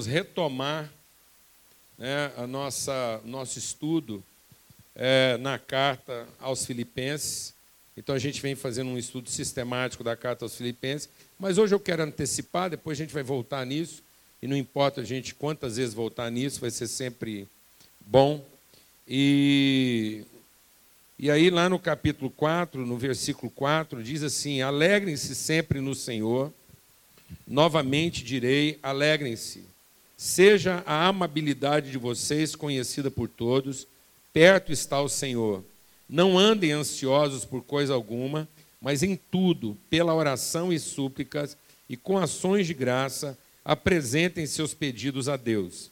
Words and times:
vamos 0.00 0.06
retomar 0.06 0.90
né, 1.98 2.32
a 2.36 2.46
nossa 2.46 3.20
nosso 3.24 3.58
estudo 3.58 4.24
é, 4.94 5.36
na 5.38 5.58
carta 5.58 6.26
aos 6.38 6.64
Filipenses. 6.64 7.52
Então 7.96 8.14
a 8.14 8.18
gente 8.18 8.40
vem 8.40 8.54
fazendo 8.54 8.88
um 8.88 8.96
estudo 8.96 9.28
sistemático 9.28 10.02
da 10.02 10.16
carta 10.16 10.44
aos 10.44 10.56
Filipenses, 10.56 11.08
mas 11.38 11.58
hoje 11.58 11.74
eu 11.74 11.80
quero 11.80 12.02
antecipar, 12.02 12.70
depois 12.70 12.98
a 12.98 13.02
gente 13.02 13.12
vai 13.12 13.22
voltar 13.22 13.66
nisso, 13.66 14.02
e 14.40 14.46
não 14.46 14.56
importa 14.56 15.02
a 15.02 15.04
gente 15.04 15.34
quantas 15.34 15.76
vezes 15.76 15.92
voltar 15.92 16.30
nisso, 16.30 16.60
vai 16.60 16.70
ser 16.70 16.88
sempre 16.88 17.46
bom. 18.00 18.42
E, 19.06 20.24
e 21.18 21.30
aí, 21.30 21.50
lá 21.50 21.68
no 21.68 21.78
capítulo 21.78 22.30
4, 22.30 22.86
no 22.86 22.96
versículo 22.96 23.50
4, 23.50 24.02
diz 24.02 24.22
assim: 24.22 24.62
Alegrem-se 24.62 25.34
sempre 25.34 25.80
no 25.80 25.94
Senhor. 25.94 26.50
Novamente 27.46 28.24
direi: 28.24 28.78
alegrem-se. 28.82 29.69
Seja 30.22 30.82
a 30.84 31.06
amabilidade 31.06 31.90
de 31.90 31.96
vocês 31.96 32.54
conhecida 32.54 33.10
por 33.10 33.26
todos, 33.26 33.86
perto 34.34 34.70
está 34.70 35.00
o 35.00 35.08
Senhor. 35.08 35.64
Não 36.06 36.38
andem 36.38 36.72
ansiosos 36.72 37.46
por 37.46 37.62
coisa 37.62 37.94
alguma, 37.94 38.46
mas 38.82 39.02
em 39.02 39.16
tudo, 39.16 39.78
pela 39.88 40.12
oração 40.12 40.70
e 40.70 40.78
súplicas 40.78 41.56
e 41.88 41.96
com 41.96 42.18
ações 42.18 42.66
de 42.66 42.74
graça, 42.74 43.38
apresentem 43.64 44.44
seus 44.44 44.74
pedidos 44.74 45.26
a 45.26 45.38
Deus. 45.38 45.90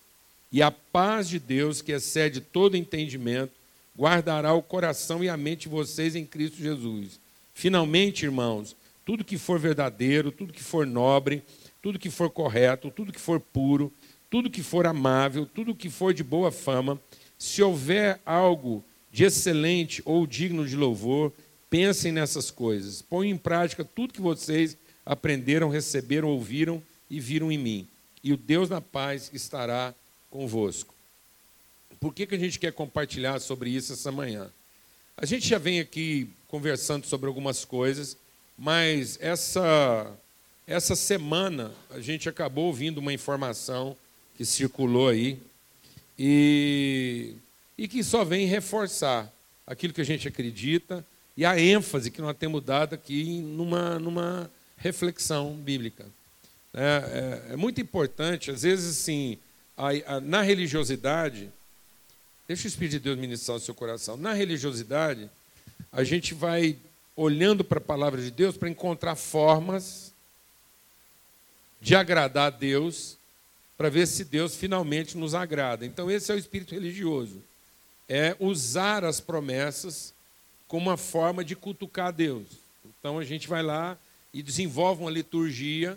E 0.53 0.61
a 0.61 0.71
paz 0.71 1.27
de 1.27 1.39
Deus, 1.39 1.81
que 1.81 1.93
excede 1.93 2.43
todo 2.43 2.77
entendimento, 2.77 3.53
guardará 3.99 4.53
o 4.53 4.61
coração 4.61 5.25
e 5.25 5.31
a 5.31 5.39
mente 5.39 5.63
de 5.63 5.69
vocês 5.71 6.15
em 6.15 6.27
Cristo 6.27 6.59
Jesus. 6.59 7.19
Finalmente, 7.55 8.27
irmãos, 8.27 8.77
tudo 9.07 9.25
que 9.25 9.39
for 9.39 9.59
verdadeiro, 9.59 10.31
tudo 10.31 10.53
que 10.53 10.63
for 10.63 10.87
nobre, 10.87 11.43
tudo 11.81 11.99
que 11.99 12.11
for 12.11 12.29
correto, 12.29 12.91
tudo 12.91 13.11
que 13.11 13.21
for 13.21 13.41
puro, 13.41 13.91
tudo 14.31 14.51
que 14.51 14.63
for 14.63 14.87
amável, 14.87 15.47
tudo 15.47 15.75
que 15.75 15.89
for 15.89 16.13
de 16.13 16.23
boa 16.23 16.51
fama, 16.51 17.01
se 17.39 17.63
houver 17.63 18.21
algo 18.27 18.85
de 19.11 19.25
excelente 19.25 20.03
ou 20.05 20.27
digno 20.27 20.67
de 20.67 20.77
louvor, 20.77 21.33
pensem 21.71 22.13
nessas 22.13 22.51
coisas. 22.51 23.01
Ponham 23.03 23.35
em 23.35 23.39
prática 23.39 23.85
tudo 23.85 24.13
que 24.13 24.21
vocês 24.21 24.77
aprenderam, 25.05 25.69
receberam, 25.69 26.29
ouviram 26.29 26.83
e 27.09 27.19
viram 27.19 27.51
em 27.51 27.59
mim. 27.59 27.89
E 28.23 28.33
o 28.33 28.37
Deus 28.37 28.69
da 28.69 28.81
paz 28.81 29.31
estará 29.33 29.95
convosco. 30.31 30.95
Por 31.99 32.13
que, 32.13 32.27
que 32.27 32.35
a 32.35 32.39
gente 32.39 32.59
quer 32.59 32.73
compartilhar 32.73 33.41
sobre 33.41 33.71
isso 33.71 33.93
essa 33.93 34.13
manhã? 34.13 34.51
A 35.17 35.27
gente 35.27 35.49
já 35.49 35.59
vem 35.59 35.81
aqui 35.81 36.29
conversando 36.47 37.07
sobre 37.07 37.27
algumas 37.27 37.65
coisas, 37.65 38.17
mas 38.57 39.19
essa, 39.21 40.13
essa 40.67 40.95
semana 40.95 41.73
a 41.91 42.01
gente 42.01 42.29
acabou 42.29 42.67
ouvindo 42.67 42.99
uma 42.99 43.13
informação 43.13 43.97
que 44.39 44.45
circulou 44.45 45.09
aí 45.09 45.37
e, 46.17 47.35
e 47.77 47.89
que 47.89 48.05
só 48.05 48.25
vem 48.25 48.47
reforçar 48.47 49.29
aquilo 49.67 49.93
que 49.93 50.01
a 50.01 50.05
gente 50.05 50.29
acredita 50.29 51.05
e 51.37 51.45
a 51.45 51.59
ênfase 51.59 52.09
que 52.09 52.23
nós 52.23 52.37
temos 52.37 52.63
dado 52.63 52.95
aqui 52.95 53.41
numa, 53.41 53.99
numa 53.99 54.49
reflexão 54.77 55.55
bíblica. 55.57 56.07
É, 56.73 57.49
é, 57.51 57.55
é 57.55 57.57
muito 57.57 57.81
importante, 57.81 58.53
às 58.53 58.63
vezes, 58.63 59.01
assim, 59.01 59.39
a, 59.77 59.89
a, 60.15 60.21
na 60.21 60.41
religiosidade, 60.41 61.51
deixa 62.47 62.65
o 62.65 62.69
Espírito 62.69 62.93
de 62.93 63.01
Deus 63.01 63.19
ministrar 63.19 63.57
o 63.57 63.61
seu 63.61 63.75
coração. 63.75 64.17
Na 64.17 64.33
religiosidade, 64.35 65.29
a 65.91 66.05
gente 66.05 66.33
vai 66.33 66.79
olhando 67.17 67.65
para 67.65 67.79
a 67.79 67.81
palavra 67.81 68.23
de 68.23 68.31
Deus 68.31 68.57
para 68.57 68.69
encontrar 68.69 69.17
formas 69.17 70.15
de 71.81 71.97
agradar 71.97 72.47
a 72.47 72.51
Deus, 72.51 73.18
para 73.79 73.89
ver 73.89 74.09
se 74.09 74.25
Deus 74.25 74.57
finalmente 74.57 75.17
nos 75.17 75.37
agrada. 75.37 75.87
Então, 75.87 76.11
esse 76.11 76.33
é 76.33 76.35
o 76.35 76.39
espírito 76.39 76.75
religioso. 76.75 77.41
É 78.09 78.37
usar 78.41 79.05
as 79.05 79.21
promessas 79.21 80.13
como 80.67 80.91
uma 80.91 80.97
forma 80.97 81.45
de 81.45 81.55
cutucar 81.55 82.13
Deus. 82.13 82.49
Então, 82.99 83.21
a 83.21 83.25
gente 83.25 83.47
vai 83.47 83.63
lá 83.63 83.97
e 84.35 84.43
desenvolve 84.43 85.03
uma 85.03 85.11
liturgia 85.11 85.97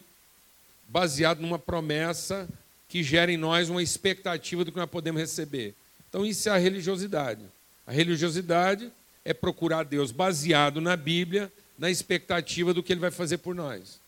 baseada 0.87 1.41
numa 1.41 1.57
promessa 1.57 2.47
que 2.87 3.01
gera 3.01 3.31
em 3.31 3.37
nós 3.37 3.67
uma 3.67 3.81
expectativa 3.81 4.63
do 4.63 4.71
que 4.71 4.77
nós 4.77 4.89
podemos 4.89 5.19
receber. 5.19 5.73
Então, 6.07 6.23
isso 6.23 6.49
é 6.49 6.51
a 6.51 6.57
religiosidade. 6.57 7.43
A 7.87 7.91
religiosidade 7.91 8.91
é 9.25 9.33
procurar 9.33 9.85
Deus 9.85 10.11
baseado 10.11 10.79
na 10.79 10.95
Bíblia, 10.95 11.51
na 11.79 11.89
expectativa 11.89 12.75
do 12.75 12.83
que 12.83 12.93
Ele 12.93 12.99
vai 12.99 13.11
fazer 13.11 13.39
por 13.39 13.55
nós. 13.55 14.00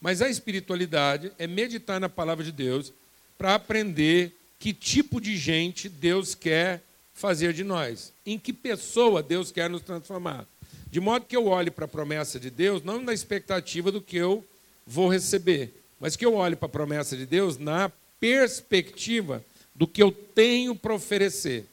Mas 0.00 0.22
a 0.22 0.28
espiritualidade 0.28 1.30
é 1.38 1.46
meditar 1.46 2.00
na 2.00 2.08
palavra 2.08 2.44
de 2.44 2.52
Deus 2.52 2.92
para 3.36 3.54
aprender 3.54 4.34
que 4.58 4.72
tipo 4.72 5.20
de 5.20 5.36
gente 5.36 5.88
Deus 5.88 6.34
quer 6.34 6.82
fazer 7.14 7.52
de 7.52 7.62
nós, 7.62 8.12
em 8.24 8.38
que 8.38 8.52
pessoa 8.52 9.22
Deus 9.22 9.52
quer 9.52 9.68
nos 9.68 9.82
transformar. 9.82 10.46
De 10.90 11.00
modo 11.00 11.26
que 11.26 11.36
eu 11.36 11.46
olhe 11.46 11.70
para 11.70 11.84
a 11.84 11.88
promessa 11.88 12.40
de 12.40 12.50
Deus 12.50 12.82
não 12.82 13.00
na 13.02 13.12
expectativa 13.12 13.92
do 13.92 14.00
que 14.00 14.16
eu 14.16 14.44
vou 14.86 15.08
receber, 15.08 15.72
mas 16.00 16.16
que 16.16 16.24
eu 16.24 16.34
olhe 16.34 16.56
para 16.56 16.66
a 16.66 16.70
promessa 16.70 17.16
de 17.16 17.26
Deus 17.26 17.58
na 17.58 17.92
perspectiva 18.18 19.44
do 19.74 19.86
que 19.86 20.02
eu 20.02 20.10
tenho 20.10 20.74
para 20.74 20.94
oferecer. 20.94 21.66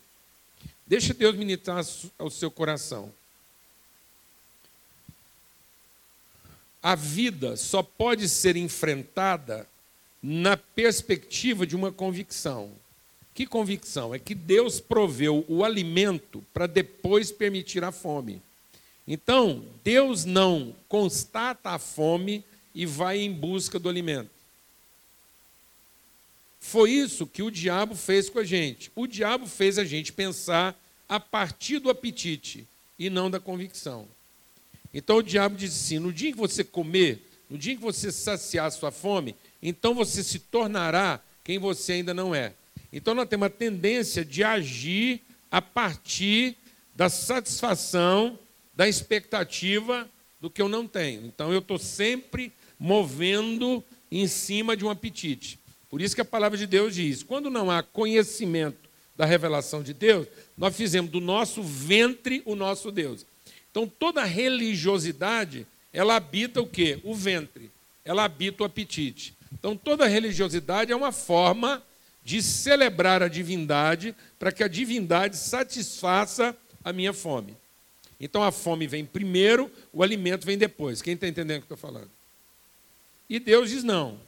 Deixa 0.86 1.14
Deus 1.14 1.36
ministrar 1.36 1.84
ao 2.18 2.30
seu 2.30 2.52
coração. 2.52 3.12
A 6.88 6.96
vida 6.96 7.58
só 7.58 7.84
pode 7.84 8.30
ser 8.30 8.56
enfrentada 8.56 9.68
na 10.24 10.56
perspectiva 10.56 11.68
de 11.68 11.75
uma 11.75 11.92
convicção. 11.92 12.72
Que 13.36 13.46
convicção? 13.46 14.16
É 14.16 14.20
que 14.20 14.34
Deus 14.34 14.80
proveu 14.80 15.44
o 15.50 15.66
alimento 15.66 16.42
para 16.53 16.66
depois 16.66 17.30
permitir 17.30 17.84
a 17.84 17.92
fome. 17.92 18.42
Então, 19.06 19.66
Deus 19.84 20.24
não 20.24 20.74
constata 20.88 21.72
a 21.72 21.78
fome 21.78 22.42
e 22.74 22.86
vai 22.86 23.19
em 23.19 23.34
busca 23.34 23.78
do 23.78 23.90
alimento. 23.90 24.31
Foi 26.58 26.90
isso 26.90 27.28
que 27.28 27.44
o 27.44 27.52
diabo 27.52 27.96
fez 27.96 28.30
com 28.30 28.40
a 28.40 28.46
gente. 28.46 28.94
O 28.96 29.06
diabo 29.06 29.46
fez 29.46 29.78
a 29.78 29.84
gente 29.84 30.14
pensar 30.14 30.74
a 31.09 31.19
partir 31.19 31.80
do 31.80 31.90
apetite 31.90 32.66
e 32.98 33.09
não 33.09 33.30
da 33.30 33.42
convicção. 33.42 34.08
Então 34.97 35.18
o 35.18 35.22
diabo 35.22 35.56
disse 35.56 35.94
assim: 35.94 36.00
no 36.00 36.12
dia 36.12 36.30
em 36.30 36.31
que 36.31 36.40
você 36.40 36.63
comer, 36.63 37.22
no 37.47 37.56
dia 37.56 37.74
em 37.74 37.75
que 37.75 37.81
você 37.84 38.12
saciar 38.12 38.66
a 38.66 38.72
sua 38.72 38.90
fome, 38.90 39.35
então 39.62 39.94
você 39.94 40.24
se 40.24 40.40
tornará 40.40 41.22
quem 41.44 41.59
você 41.59 41.94
ainda 41.94 42.16
não 42.16 42.34
é. 42.34 42.53
Então 42.91 43.13
nós 43.13 43.30
temos 43.30 43.46
a 43.46 43.50
tendência 43.52 44.25
de 44.25 44.44
agir 44.44 45.22
a 45.52 45.62
partir 45.62 46.57
da 46.96 47.09
satisfação, 47.09 48.40
da 48.75 48.90
expectativa 48.90 50.09
do 50.41 50.50
que 50.50 50.59
eu 50.59 50.68
não 50.68 50.88
tenho. 50.88 51.28
Então 51.28 51.53
eu 51.53 51.59
estou 51.59 51.78
sempre 51.78 52.52
movendo 52.80 53.84
em 54.12 54.28
cima 54.28 54.75
de 54.75 54.84
um 54.84 54.90
apetite. 54.90 55.59
Por 55.91 56.02
isso 56.02 56.16
que 56.16 56.22
a 56.22 56.25
palavra 56.25 56.57
de 56.57 56.66
Deus 56.66 56.96
diz: 56.96 57.22
quando 57.22 57.52
não 57.52 57.69
há 57.69 57.84
conhecimento 57.84 58.90
da 59.16 59.28
revelação 59.28 59.84
de 59.84 59.94
Deus, 59.94 60.25
nós 60.57 60.75
fizemos 60.75 61.12
do 61.12 61.22
nosso 61.22 61.62
ventre 61.62 62.41
o 62.46 62.56
nosso 62.56 62.91
Deus. 62.91 63.28
Então 63.72 63.88
toda 63.88 64.24
religiosidade, 64.24 65.68
ela 65.94 66.16
habita 66.16 66.62
o 66.62 66.68
quê? 66.68 67.00
O 67.04 67.14
ventre. 67.14 67.70
Ela 68.04 68.24
habita 68.24 68.64
o 68.64 68.66
apetite. 68.66 69.34
Então 69.52 69.76
toda 69.76 70.08
religiosidade 70.08 70.92
é 70.92 70.96
uma 70.96 71.12
forma 71.12 71.84
de 72.24 72.42
celebrar 72.42 73.24
a 73.24 73.28
divindade 73.28 74.14
para 74.38 74.52
que 74.52 74.64
a 74.64 74.68
divindade 74.68 75.38
satisfaça 75.38 76.56
a 76.84 76.92
minha 76.92 77.14
fome. 77.14 77.56
Então 78.19 78.44
a 78.44 78.52
fome 78.52 78.88
vem 78.88 79.06
primeiro, 79.06 79.72
o 79.94 80.04
alimento 80.04 80.46
vem 80.46 80.58
depois. 80.58 81.02
Quem 81.02 81.13
está 81.13 81.28
entendendo 81.28 81.60
o 81.60 81.66
que 81.66 81.72
eu 81.72 81.75
estou 81.75 81.92
falando? 81.92 82.10
E 83.30 83.40
Deus 83.40 83.70
diz: 83.70 83.84
não, 83.84 84.20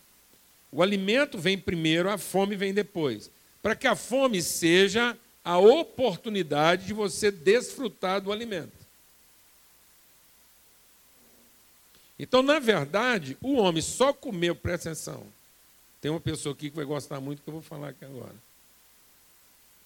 o 0.71 0.83
alimento 0.83 1.37
vem 1.37 1.57
primeiro, 1.57 2.09
a 2.09 2.17
fome 2.17 2.55
vem 2.55 2.73
depois. 2.73 3.29
Para 3.61 3.75
que 3.75 3.87
a 3.87 3.95
fome 3.95 4.41
seja 4.41 5.17
a 5.43 5.57
oportunidade 5.57 6.85
de 6.85 6.93
você 6.93 7.31
desfrutar 7.31 8.21
do 8.21 8.31
alimento. 8.31 8.78
Então, 12.19 12.43
na 12.43 12.59
verdade, 12.59 13.37
o 13.41 13.53
homem 13.53 13.81
só 13.81 14.11
comeu, 14.11 14.53
presta 14.53 14.89
atenção. 14.89 15.25
Tem 16.01 16.11
uma 16.11 16.19
pessoa 16.19 16.53
aqui 16.53 16.69
que 16.69 16.75
vai 16.75 16.85
gostar 16.85 17.19
muito 17.21 17.41
que 17.41 17.49
eu 17.49 17.53
vou 17.53 17.61
falar 17.61 17.89
aqui 17.89 18.03
agora. 18.03 18.35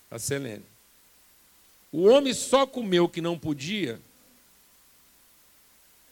A 0.10 0.18
Selene. 0.18 0.66
O 1.92 2.06
homem 2.06 2.34
só 2.34 2.66
comeu 2.66 3.06
o 3.06 3.10
que 3.10 3.22
não 3.22 3.38
podia 3.38 4.02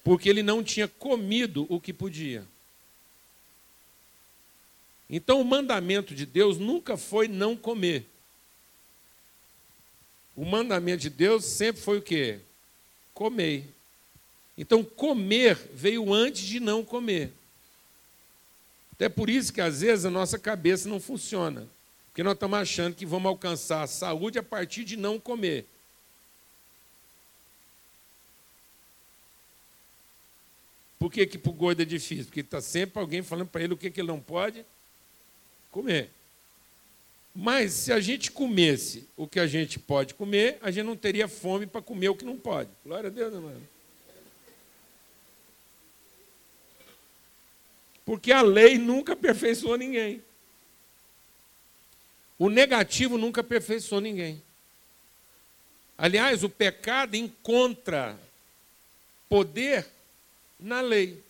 porque 0.03 0.29
ele 0.29 0.41
não 0.41 0.63
tinha 0.63 0.87
comido 0.87 1.65
o 1.69 1.79
que 1.79 1.93
podia. 1.93 2.45
Então 5.09 5.41
o 5.41 5.45
mandamento 5.45 6.15
de 6.15 6.25
Deus 6.25 6.57
nunca 6.57 6.97
foi 6.97 7.27
não 7.27 7.55
comer. 7.55 8.05
O 10.35 10.45
mandamento 10.45 11.01
de 11.01 11.09
Deus 11.09 11.45
sempre 11.45 11.81
foi 11.81 11.97
o 11.97 12.01
quê? 12.01 12.39
Comer. 13.13 13.67
Então 14.57 14.83
comer 14.83 15.55
veio 15.73 16.13
antes 16.13 16.43
de 16.43 16.59
não 16.59 16.83
comer. 16.83 17.31
Então 18.95 19.05
é 19.05 19.09
por 19.09 19.29
isso 19.29 19.51
que 19.51 19.61
às 19.61 19.81
vezes 19.81 20.05
a 20.05 20.09
nossa 20.09 20.37
cabeça 20.37 20.87
não 20.87 20.99
funciona. 20.99 21.67
Porque 22.07 22.23
nós 22.23 22.33
estamos 22.33 22.59
achando 22.59 22.95
que 22.95 23.05
vamos 23.05 23.29
alcançar 23.29 23.83
a 23.83 23.87
saúde 23.87 24.37
a 24.37 24.43
partir 24.43 24.83
de 24.83 24.97
não 24.97 25.19
comer. 25.19 25.65
Por 30.99 31.11
que, 31.11 31.25
que 31.25 31.37
para 31.37 31.49
o 31.49 31.53
gordo 31.53 31.81
é 31.81 31.85
difícil? 31.85 32.25
Porque 32.25 32.41
está 32.41 32.61
sempre 32.61 32.99
alguém 32.99 33.23
falando 33.23 33.47
para 33.47 33.63
ele 33.63 33.73
o 33.73 33.77
que, 33.77 33.89
que 33.89 34.01
ele 34.01 34.09
não 34.09 34.19
pode 34.19 34.63
comer. 35.71 36.11
Mas 37.33 37.71
se 37.73 37.93
a 37.93 37.99
gente 37.99 38.29
comesse 38.29 39.07
o 39.15 39.25
que 39.25 39.39
a 39.39 39.47
gente 39.47 39.79
pode 39.79 40.13
comer, 40.13 40.59
a 40.61 40.69
gente 40.69 40.85
não 40.85 40.95
teria 40.95 41.27
fome 41.27 41.65
para 41.65 41.81
comer 41.81 42.09
o 42.09 42.15
que 42.15 42.25
não 42.25 42.37
pode. 42.37 42.69
Glória 42.85 43.07
a 43.07 43.11
Deus, 43.11 43.33
mano. 43.33 43.67
Porque 48.05 48.31
a 48.31 48.41
lei 48.41 48.77
nunca 48.77 49.13
aperfeiçoou 49.13 49.77
ninguém. 49.77 50.23
O 52.37 52.49
negativo 52.49 53.17
nunca 53.17 53.41
aperfeiçoou 53.41 54.01
ninguém. 54.01 54.41
Aliás, 55.97 56.43
o 56.43 56.49
pecado 56.49 57.15
encontra 57.15 58.17
poder 59.29 59.87
na 60.59 60.81
lei. 60.81 61.23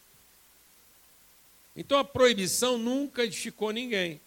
Então 1.76 1.98
a 1.98 2.04
proibição 2.04 2.78
nunca 2.78 3.26
edificou 3.26 3.72
ninguém. 3.72 4.20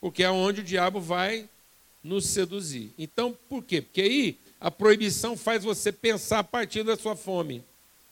Porque 0.00 0.22
é 0.22 0.30
onde 0.30 0.62
o 0.62 0.64
diabo 0.64 1.00
vai 1.00 1.48
nos 2.02 2.26
seduzir. 2.26 2.92
Então, 2.98 3.36
por 3.48 3.62
quê? 3.62 3.82
Porque 3.82 4.00
aí 4.00 4.38
a 4.58 4.70
proibição 4.70 5.36
faz 5.36 5.64
você 5.64 5.92
pensar 5.92 6.38
a 6.38 6.44
partir 6.44 6.82
da 6.82 6.96
sua 6.96 7.14
fome, 7.14 7.62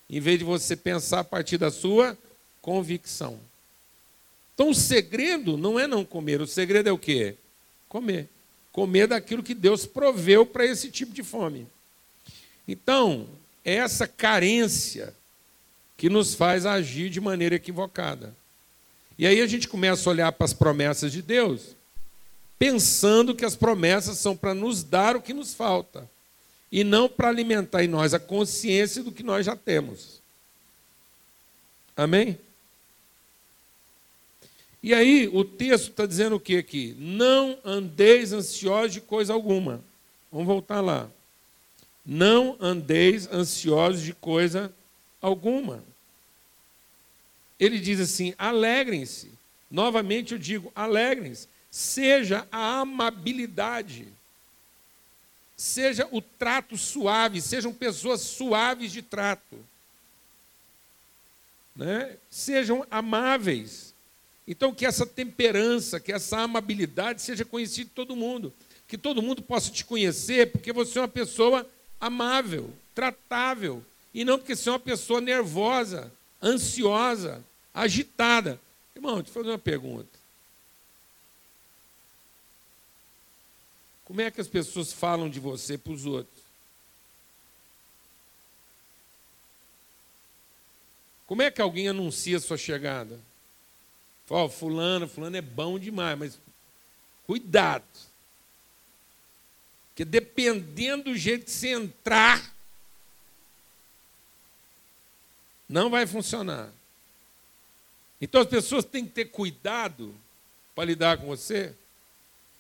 em 0.09 0.21
vez 0.21 0.39
de 0.39 0.45
você 0.45 0.77
pensar 0.77 1.21
a 1.21 1.25
partir 1.25 1.57
da 1.57 1.71
sua 1.71 2.17
convicção. 2.61 3.39
Então 4.55 4.71
o 4.71 4.75
segredo 4.75 5.57
não 5.57 5.79
é 5.79 5.87
não 5.87 6.05
comer, 6.05 6.41
o 6.41 6.47
segredo 6.47 6.89
é 6.89 6.93
o 6.93 6.99
quê? 6.99 7.37
Comer. 7.89 8.29
Comer 8.73 9.07
daquilo 9.07 9.43
que 9.43 9.55
Deus 9.55 9.87
proveu 9.87 10.45
para 10.45 10.65
esse 10.65 10.91
tipo 10.91 11.13
de 11.13 11.23
fome. 11.23 11.67
Então, 12.67 13.27
é 13.65 13.75
essa 13.77 14.07
carência 14.07 15.15
que 15.97 16.09
nos 16.09 16.35
faz 16.35 16.67
agir 16.67 17.11
de 17.11 17.21
maneira 17.21 17.55
equivocada. 17.55 18.35
E 19.19 19.27
aí 19.27 19.41
a 19.41 19.47
gente 19.47 19.67
começa 19.67 20.09
a 20.09 20.13
olhar 20.13 20.33
para 20.33 20.45
as 20.45 20.53
promessas 20.53 21.11
de 21.11 21.23
Deus, 21.23 21.75
pensando 22.59 23.35
que 23.35 23.45
as 23.45 23.57
promessas 23.57 24.19
são 24.19 24.37
para 24.37 24.55
nos 24.55 24.85
dar 24.85 25.17
o 25.17 25.23
que 25.23 25.35
nos 25.35 25.55
falta, 25.55 26.09
e 26.71 26.85
não 26.85 27.09
para 27.09 27.29
alimentar 27.29 27.83
em 27.83 27.89
nós 27.89 28.15
a 28.15 28.19
consciência 28.19 29.03
do 29.03 29.11
que 29.11 29.23
nós 29.23 29.47
já 29.47 29.57
temos. 29.57 30.21
Amém? 31.97 32.39
E 34.83 34.95
aí 34.95 35.29
o 35.29 35.45
texto 35.45 35.91
está 35.91 36.07
dizendo 36.07 36.37
o 36.37 36.41
que 36.41 36.57
aqui? 36.57 36.95
Não 36.99 37.59
andeis 37.65 38.33
ansiosos 38.33 38.93
de 38.93 39.01
coisa 39.01 39.33
alguma. 39.33 39.83
Vamos 40.31 40.47
voltar 40.47 40.81
lá. 40.81 41.11
Não 42.05 42.57
andeis 42.61 43.31
ansiosos 43.31 44.03
de 44.03 44.15
coisa 44.15 44.73
alguma. 45.21 45.83
Ele 47.59 47.79
diz 47.79 48.01
assim: 48.01 48.35
alegrem-se. 48.39 49.31
Novamente 49.71 50.33
eu 50.33 50.39
digo: 50.39 50.73
alegrem-se. 50.75 51.49
Seja 51.71 52.49
a 52.51 52.81
amabilidade, 52.81 54.09
seja 55.55 56.09
o 56.11 56.23
trato 56.23 56.79
suave, 56.79 57.43
sejam 57.43 57.75
pessoas 57.75 58.23
suaves 58.23 58.91
de 58.91 59.03
trato, 59.03 59.63
né? 61.77 62.17
sejam 62.31 62.87
amáveis. 62.91 63.88
Então, 64.51 64.75
que 64.75 64.87
essa 64.87 65.05
temperança, 65.05 66.01
que 66.01 66.11
essa 66.11 66.39
amabilidade 66.39 67.21
seja 67.21 67.45
conhecida 67.45 67.85
de 67.85 67.95
todo 67.95 68.17
mundo, 68.17 68.51
que 68.89 68.97
todo 68.97 69.21
mundo 69.21 69.43
possa 69.43 69.71
te 69.71 69.85
conhecer, 69.85 70.51
porque 70.51 70.73
você 70.73 70.99
é 70.99 71.03
uma 71.03 71.07
pessoa 71.07 71.69
amável, 72.01 72.73
tratável, 72.95 73.85
e 74.15 74.25
não 74.25 74.39
porque 74.39 74.57
você 74.57 74.71
é 74.71 74.73
uma 74.73 74.81
pessoa 74.81 75.21
nervosa, 75.21 76.11
ansiosa, 76.43 77.45
agitada. 77.75 78.59
Irmão, 78.97 79.17
deixa 79.17 79.29
eu 79.29 79.35
fazer 79.35 79.51
uma 79.51 79.59
pergunta. 79.59 80.19
Como 84.07 84.23
é 84.23 84.31
que 84.31 84.41
as 84.41 84.49
pessoas 84.49 84.95
falam 84.95 85.29
de 85.29 85.39
você 85.39 85.77
para 85.77 85.93
os 85.93 86.07
outros? 86.07 86.43
Como 91.27 91.43
é 91.43 91.51
que 91.51 91.61
alguém 91.61 91.89
anuncia 91.89 92.39
a 92.39 92.41
sua 92.41 92.57
chegada? 92.57 93.28
Fala, 94.29 94.45
oh, 94.45 94.49
fulano, 94.51 95.09
fulano 95.09 95.39
é 95.39 95.41
bom 95.41 95.79
demais, 95.79 96.19
mas 96.19 96.41
cuidado. 97.27 97.83
Porque 99.89 100.05
dependendo 100.05 101.05
do 101.05 101.17
jeito 101.17 101.47
que 101.47 101.51
você 101.51 101.69
entrar, 101.69 102.55
não 105.67 105.89
vai 105.89 106.07
funcionar. 106.07 106.71
Então 108.21 108.43
as 108.43 108.47
pessoas 108.47 108.85
têm 108.85 109.07
que 109.07 109.13
ter 109.13 109.25
cuidado 109.25 110.15
para 110.75 110.85
lidar 110.85 111.17
com 111.17 111.27
você. 111.27 111.75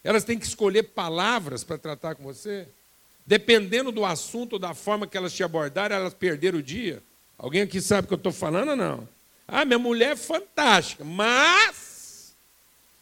Elas 0.03 0.25
têm 0.25 0.38
que 0.38 0.47
escolher 0.47 0.85
palavras 0.85 1.65
para 1.65 1.76
tratar 1.76 2.15
com 2.15 2.23
você. 2.23 2.67
Dependendo 3.26 3.93
do 3.93 4.06
assunto 4.06 4.59
da 4.59 4.73
forma 4.73 5.06
que 5.06 5.19
elas 5.19 5.35
te 5.35 5.44
abordarem, 5.44 5.94
elas 5.94 6.15
perderam 6.15 6.61
o 6.61 6.62
dia. 6.62 7.03
Alguém 7.37 7.61
aqui 7.61 7.79
sabe 7.79 8.06
o 8.06 8.09
que 8.09 8.15
eu 8.15 8.17
estou 8.17 8.32
falando 8.32 8.70
ou 8.70 8.76
não? 8.76 9.18
Ah, 9.50 9.64
minha 9.64 9.78
mulher 9.78 10.12
é 10.12 10.16
fantástica, 10.16 11.02
mas. 11.02 12.36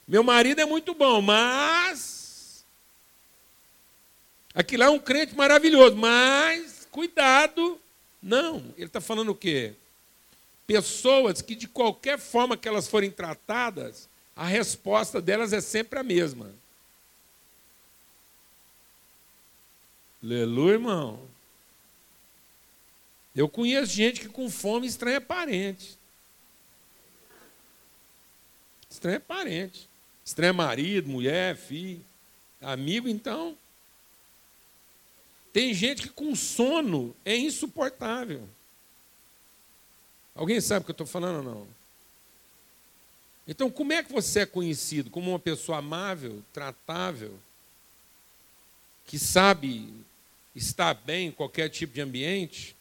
Meu 0.06 0.22
marido 0.22 0.60
é 0.60 0.64
muito 0.64 0.94
bom, 0.94 1.20
mas. 1.20 2.64
Aquilo 4.54 4.84
é 4.84 4.88
um 4.88 4.98
crente 5.00 5.34
maravilhoso, 5.34 5.96
mas. 5.96 6.86
Cuidado. 6.92 7.80
Não, 8.22 8.58
ele 8.76 8.86
está 8.86 9.00
falando 9.00 9.30
o 9.30 9.34
quê? 9.34 9.74
Pessoas 10.68 11.42
que, 11.42 11.56
de 11.56 11.66
qualquer 11.66 12.18
forma 12.18 12.56
que 12.56 12.68
elas 12.68 12.86
forem 12.88 13.10
tratadas, 13.10 14.08
a 14.34 14.46
resposta 14.46 15.20
delas 15.20 15.52
é 15.52 15.60
sempre 15.60 15.98
a 15.98 16.02
mesma. 16.04 16.52
Aleluia, 20.22 20.74
irmão. 20.74 21.20
Eu 23.34 23.48
conheço 23.48 23.92
gente 23.92 24.20
que 24.20 24.28
com 24.28 24.48
fome 24.48 24.86
estranha 24.86 25.20
parente. 25.20 25.98
Estranha 28.96 29.20
parente. 29.20 29.90
Estranha 30.24 30.54
marido, 30.54 31.06
mulher, 31.06 31.54
filho. 31.54 32.02
Amigo, 32.62 33.06
então. 33.06 33.54
Tem 35.52 35.74
gente 35.74 36.02
que 36.02 36.08
com 36.08 36.34
sono 36.34 37.14
é 37.22 37.36
insuportável. 37.36 38.48
Alguém 40.34 40.62
sabe 40.62 40.80
o 40.80 40.84
que 40.86 40.90
eu 40.92 40.94
estou 40.94 41.06
falando 41.06 41.36
ou 41.46 41.54
não? 41.54 41.68
Então, 43.46 43.70
como 43.70 43.92
é 43.92 44.02
que 44.02 44.10
você 44.10 44.40
é 44.40 44.46
conhecido? 44.46 45.10
Como 45.10 45.30
uma 45.30 45.38
pessoa 45.38 45.78
amável, 45.78 46.42
tratável, 46.50 47.38
que 49.04 49.18
sabe 49.18 49.92
estar 50.54 50.94
bem 50.94 51.28
em 51.28 51.32
qualquer 51.32 51.68
tipo 51.68 51.92
de 51.92 52.00
ambiente? 52.00 52.74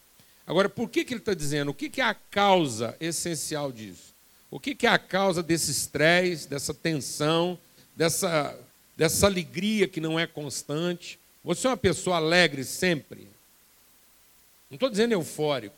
Agora, 0.48 0.70
por 0.70 0.90
que, 0.90 1.04
que 1.04 1.14
ele 1.14 1.20
está 1.20 1.34
dizendo? 1.34 1.72
O 1.72 1.74
que, 1.74 1.90
que 1.90 2.00
é 2.00 2.06
a 2.06 2.14
causa 2.14 2.96
essencial 3.02 3.70
disso? 3.70 4.15
O 4.56 4.60
que, 4.60 4.74
que 4.74 4.88
é 4.88 4.90
a 4.90 4.98
causa 4.98 5.44
desse 5.44 5.70
estresse, 5.70 6.48
dessa 6.48 6.74
tensão, 6.74 7.60
dessa, 7.94 8.58
dessa 8.96 9.26
alegria 9.26 9.86
que 9.86 10.00
não 10.00 10.18
é 10.18 10.26
constante? 10.26 11.20
Você 11.44 11.68
é 11.68 11.72
uma 11.72 11.76
pessoa 11.76 12.16
alegre 12.16 12.64
sempre? 12.64 13.28
Não 14.70 14.76
estou 14.76 14.90
dizendo 14.90 15.12
eufórico. 15.12 15.76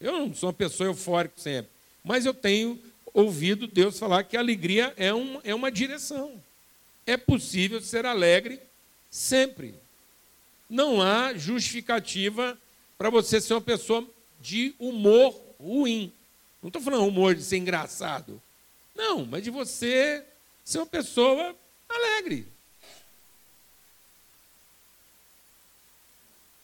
Eu 0.00 0.12
não 0.12 0.32
sou 0.32 0.48
uma 0.50 0.52
pessoa 0.52 0.88
eufórica 0.88 1.34
sempre, 1.38 1.72
mas 2.04 2.24
eu 2.24 2.32
tenho 2.32 2.80
ouvido 3.12 3.66
Deus 3.66 3.98
falar 3.98 4.22
que 4.22 4.36
a 4.36 4.40
alegria 4.40 4.94
é, 4.96 5.12
um, 5.12 5.40
é 5.42 5.52
uma 5.52 5.68
direção. 5.68 6.40
É 7.04 7.16
possível 7.16 7.80
ser 7.80 8.06
alegre 8.06 8.60
sempre. 9.10 9.74
Não 10.70 11.02
há 11.02 11.34
justificativa 11.34 12.56
para 12.96 13.10
você 13.10 13.40
ser 13.40 13.54
uma 13.54 13.60
pessoa 13.60 14.06
de 14.40 14.72
humor 14.78 15.36
ruim. 15.58 16.12
Não 16.62 16.68
estou 16.68 16.82
falando 16.82 17.06
humor 17.06 17.34
de 17.34 17.42
ser 17.42 17.56
engraçado. 17.56 18.40
Não, 18.94 19.24
mas 19.24 19.44
de 19.44 19.50
você 19.50 20.24
ser 20.64 20.78
uma 20.78 20.86
pessoa 20.86 21.56
alegre. 21.88 22.46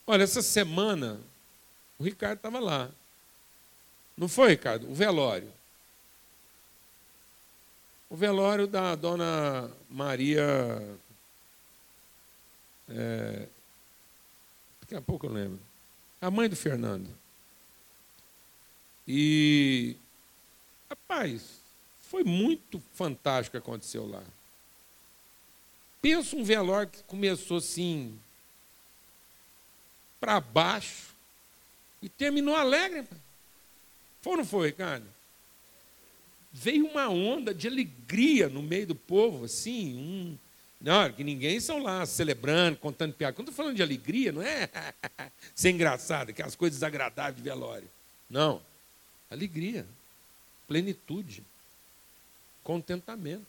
Olha, 0.06 0.24
essa 0.24 0.42
semana 0.42 1.20
o 1.98 2.04
Ricardo 2.04 2.36
estava 2.36 2.60
lá. 2.60 2.90
Não 4.16 4.28
foi, 4.28 4.50
Ricardo? 4.50 4.90
O 4.90 4.94
velório. 4.94 5.52
O 8.10 8.16
velório 8.16 8.66
da 8.66 8.94
dona 8.94 9.70
Maria. 9.88 10.44
É, 12.88 13.48
daqui 14.80 14.94
a 14.94 15.00
pouco 15.00 15.26
eu 15.26 15.32
lembro. 15.32 15.60
A 16.20 16.30
mãe 16.30 16.48
do 16.48 16.56
Fernando. 16.56 17.08
E. 19.06 19.96
Rapaz, 20.88 21.61
Foi 22.11 22.25
muito 22.25 22.82
fantástico 22.94 23.56
o 23.56 23.61
que 23.61 23.68
aconteceu 23.68 24.06
lá. 24.06 24.23
Pensa 26.00 26.37
um 26.37 26.44
velório 26.44 26.90
que 26.90 27.02
começou 27.04 27.56
assim, 27.56 28.18
para 30.20 30.38
baixo, 30.38 31.14
e 32.02 32.08
terminou 32.08 32.54
alegre. 32.54 33.06
Foi 34.20 34.32
ou 34.32 34.38
não 34.38 34.44
foi, 34.44 34.68
Ricardo? 34.68 35.06
Veio 36.52 36.87
uma 36.87 37.08
onda 37.08 37.52
de 37.54 37.66
alegria 37.66 38.49
no 38.49 38.62
meio 38.62 38.87
do 38.87 38.94
povo, 38.94 39.46
assim, 39.46 39.96
um, 39.96 40.38
não, 40.80 41.11
que 41.11 41.25
ninguém 41.25 41.58
são 41.58 41.82
lá 41.82 42.04
celebrando, 42.04 42.76
contando 42.76 43.14
piada. 43.14 43.32
Quando 43.32 43.49
estou 43.49 43.56
falando 43.56 43.76
de 43.76 43.82
alegria, 43.82 44.30
não 44.30 44.42
é 44.42 44.68
ser 45.54 45.70
engraçado, 45.70 46.28
aquelas 46.28 46.54
coisas 46.54 46.76
desagradáveis 46.76 47.37
de 47.37 47.42
velório. 47.42 47.88
Não. 48.28 48.61
Alegria, 49.34 49.86
plenitude 50.66 51.44
contentamento. 52.64 53.46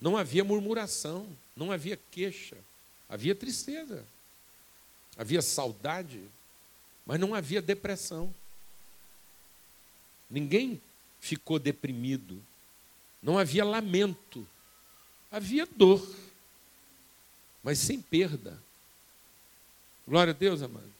Não 0.00 0.16
havia 0.16 0.44
murmuração, 0.44 1.26
não 1.56 1.72
havia 1.72 1.98
queixa, 2.10 2.56
havia 3.08 3.34
tristeza, 3.34 4.04
havia 5.16 5.40
saudade, 5.40 6.20
mas 7.06 7.18
não 7.18 7.34
havia 7.34 7.62
depressão. 7.62 8.32
Ninguém 10.28 10.80
ficou 11.20 11.58
deprimido, 11.58 12.40
não 13.22 13.38
havia 13.38 13.64
lamento, 13.64 14.46
havia 15.30 15.66
dor, 15.66 16.06
mas 17.62 17.78
sem 17.78 18.00
perda. 18.00 18.60
Glória 20.06 20.32
a 20.32 20.36
Deus, 20.36 20.62
amado. 20.62 20.97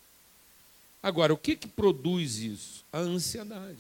Agora, 1.02 1.32
o 1.32 1.38
que, 1.38 1.56
que 1.56 1.68
produz 1.68 2.38
isso? 2.38 2.84
A 2.92 2.98
ansiedade 2.98 3.78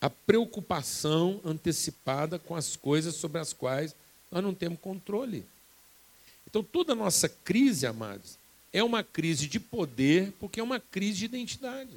a 0.00 0.10
preocupação 0.10 1.40
antecipada 1.44 2.38
com 2.38 2.54
as 2.54 2.76
coisas 2.76 3.16
sobre 3.16 3.40
as 3.40 3.52
quais 3.52 3.94
nós 4.30 4.42
não 4.42 4.54
temos 4.54 4.78
controle. 4.78 5.44
Então, 6.46 6.62
toda 6.62 6.92
a 6.92 6.96
nossa 6.96 7.28
crise, 7.28 7.86
amados, 7.86 8.38
é 8.72 8.82
uma 8.82 9.02
crise 9.02 9.48
de 9.48 9.58
poder, 9.58 10.32
porque 10.38 10.60
é 10.60 10.62
uma 10.62 10.78
crise 10.78 11.18
de 11.18 11.24
identidade. 11.24 11.90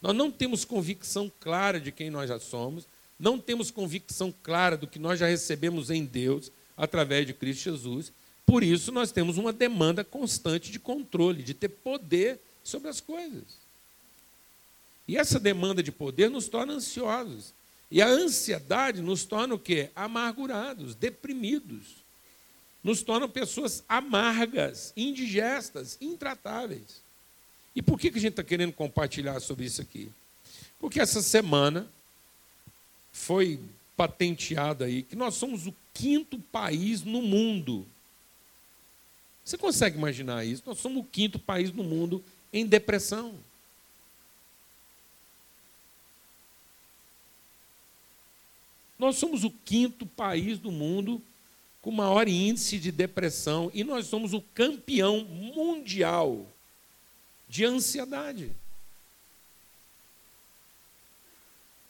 Nós 0.00 0.14
não 0.14 0.30
temos 0.30 0.64
convicção 0.64 1.30
clara 1.40 1.78
de 1.78 1.92
quem 1.92 2.10
nós 2.10 2.28
já 2.28 2.40
somos, 2.40 2.84
não 3.18 3.38
temos 3.38 3.70
convicção 3.70 4.34
clara 4.42 4.76
do 4.76 4.86
que 4.86 4.98
nós 4.98 5.18
já 5.18 5.26
recebemos 5.26 5.90
em 5.90 6.04
Deus 6.04 6.50
através 6.76 7.26
de 7.26 7.32
Cristo 7.32 7.62
Jesus. 7.62 8.12
Por 8.46 8.62
isso, 8.62 8.92
nós 8.92 9.10
temos 9.10 9.36
uma 9.36 9.52
demanda 9.52 10.04
constante 10.04 10.70
de 10.70 10.78
controle, 10.78 11.42
de 11.42 11.52
ter 11.52 11.68
poder 11.68 12.40
sobre 12.62 12.88
as 12.88 13.00
coisas. 13.00 13.66
E 15.08 15.16
essa 15.16 15.38
demanda 15.38 15.82
de 15.82 15.90
poder 15.90 16.30
nos 16.30 16.48
torna 16.48 16.74
ansiosos. 16.74 17.52
E 17.90 18.00
a 18.00 18.06
ansiedade 18.06 19.02
nos 19.02 19.24
torna 19.24 19.54
o 19.54 19.58
quê? 19.58 19.90
Amargurados, 19.94 20.94
deprimidos. 20.94 22.04
Nos 22.82 23.02
torna 23.02 23.28
pessoas 23.28 23.84
amargas, 23.88 24.92
indigestas, 24.96 25.98
intratáveis. 26.00 27.02
E 27.74 27.82
por 27.82 27.98
que, 27.98 28.10
que 28.10 28.18
a 28.18 28.20
gente 28.20 28.32
está 28.32 28.44
querendo 28.44 28.72
compartilhar 28.72 29.38
sobre 29.40 29.66
isso 29.66 29.82
aqui? 29.82 30.10
Porque 30.78 31.00
essa 31.00 31.20
semana 31.20 31.88
foi 33.12 33.60
patenteado 33.96 34.84
aí 34.84 35.02
que 35.02 35.16
nós 35.16 35.34
somos 35.34 35.66
o 35.66 35.74
quinto 35.92 36.38
país 36.38 37.02
no 37.02 37.22
mundo. 37.22 37.86
Você 39.46 39.56
consegue 39.56 39.96
imaginar 39.96 40.44
isso? 40.44 40.64
Nós 40.66 40.80
somos 40.80 40.98
o 40.98 41.04
quinto 41.04 41.38
país 41.38 41.72
no 41.72 41.84
mundo 41.84 42.22
em 42.52 42.66
depressão. 42.66 43.32
Nós 48.98 49.14
somos 49.16 49.44
o 49.44 49.50
quinto 49.64 50.04
país 50.04 50.58
do 50.58 50.72
mundo 50.72 51.22
com 51.80 51.92
maior 51.92 52.26
índice 52.26 52.76
de 52.76 52.90
depressão 52.90 53.70
e 53.72 53.84
nós 53.84 54.08
somos 54.08 54.32
o 54.32 54.40
campeão 54.40 55.20
mundial 55.24 56.44
de 57.48 57.64
ansiedade. 57.64 58.50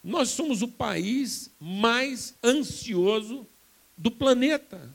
Nós 0.04 0.28
somos 0.28 0.60
o 0.60 0.68
país 0.68 1.50
mais 1.58 2.34
ansioso 2.44 3.46
do 3.96 4.10
planeta. 4.10 4.94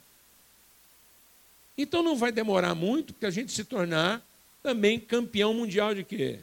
Então 1.78 2.04
não 2.04 2.16
vai 2.16 2.32
demorar 2.32 2.76
muito 2.76 3.14
para 3.14 3.30
a 3.30 3.32
gente 3.32 3.52
se 3.52 3.64
tornar 3.64 4.26
também 4.62 5.00
campeão 5.00 5.54
mundial 5.54 5.96
de 5.96 6.04
quê? 6.04 6.40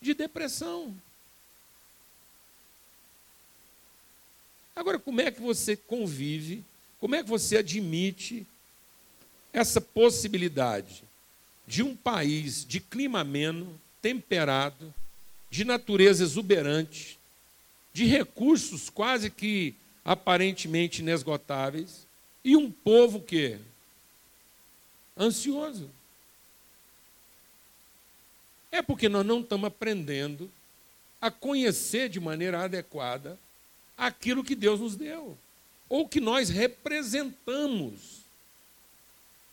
De 0.00 0.14
depressão. 0.14 0.94
Agora, 4.74 4.98
como 4.98 5.20
é 5.20 5.30
que 5.30 5.40
você 5.40 5.76
convive, 5.76 6.64
como 6.98 7.14
é 7.14 7.22
que 7.22 7.28
você 7.28 7.58
admite 7.58 8.46
essa 9.52 9.80
possibilidade 9.80 11.04
de 11.66 11.82
um 11.82 11.94
país 11.94 12.64
de 12.64 12.80
clima 12.80 13.20
ameno, 13.20 13.78
temperado, 14.00 14.92
de 15.50 15.64
natureza 15.64 16.22
exuberante, 16.22 17.18
de 17.92 18.04
recursos 18.04 18.88
quase 18.88 19.30
que 19.30 19.74
aparentemente 20.04 21.02
inesgotáveis, 21.02 22.06
e 22.44 22.56
um 22.56 22.70
povo 22.70 23.20
que 23.20 23.58
ansioso. 25.20 25.90
É 28.72 28.80
porque 28.80 29.08
nós 29.08 29.26
não 29.26 29.40
estamos 29.40 29.66
aprendendo 29.66 30.50
a 31.20 31.30
conhecer 31.30 32.08
de 32.08 32.18
maneira 32.18 32.64
adequada 32.64 33.38
aquilo 33.96 34.42
que 34.42 34.54
Deus 34.54 34.80
nos 34.80 34.96
deu, 34.96 35.36
ou 35.88 36.08
que 36.08 36.20
nós 36.20 36.48
representamos 36.48 38.20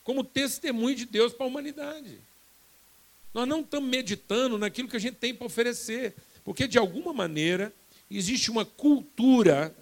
como 0.02 0.24
testemunho 0.24 0.96
de 0.96 1.04
Deus 1.04 1.34
para 1.34 1.44
a 1.44 1.48
humanidade. 1.48 2.18
Nós 3.34 3.46
não 3.46 3.60
estamos 3.60 3.90
meditando 3.90 4.56
naquilo 4.56 4.88
que 4.88 4.96
a 4.96 5.00
gente 5.00 5.16
tem 5.16 5.34
para 5.34 5.46
oferecer, 5.46 6.14
porque 6.42 6.66
de 6.66 6.78
alguma 6.78 7.12
maneira 7.12 7.70
existe 8.10 8.50
uma 8.50 8.64
cultura 8.64 9.74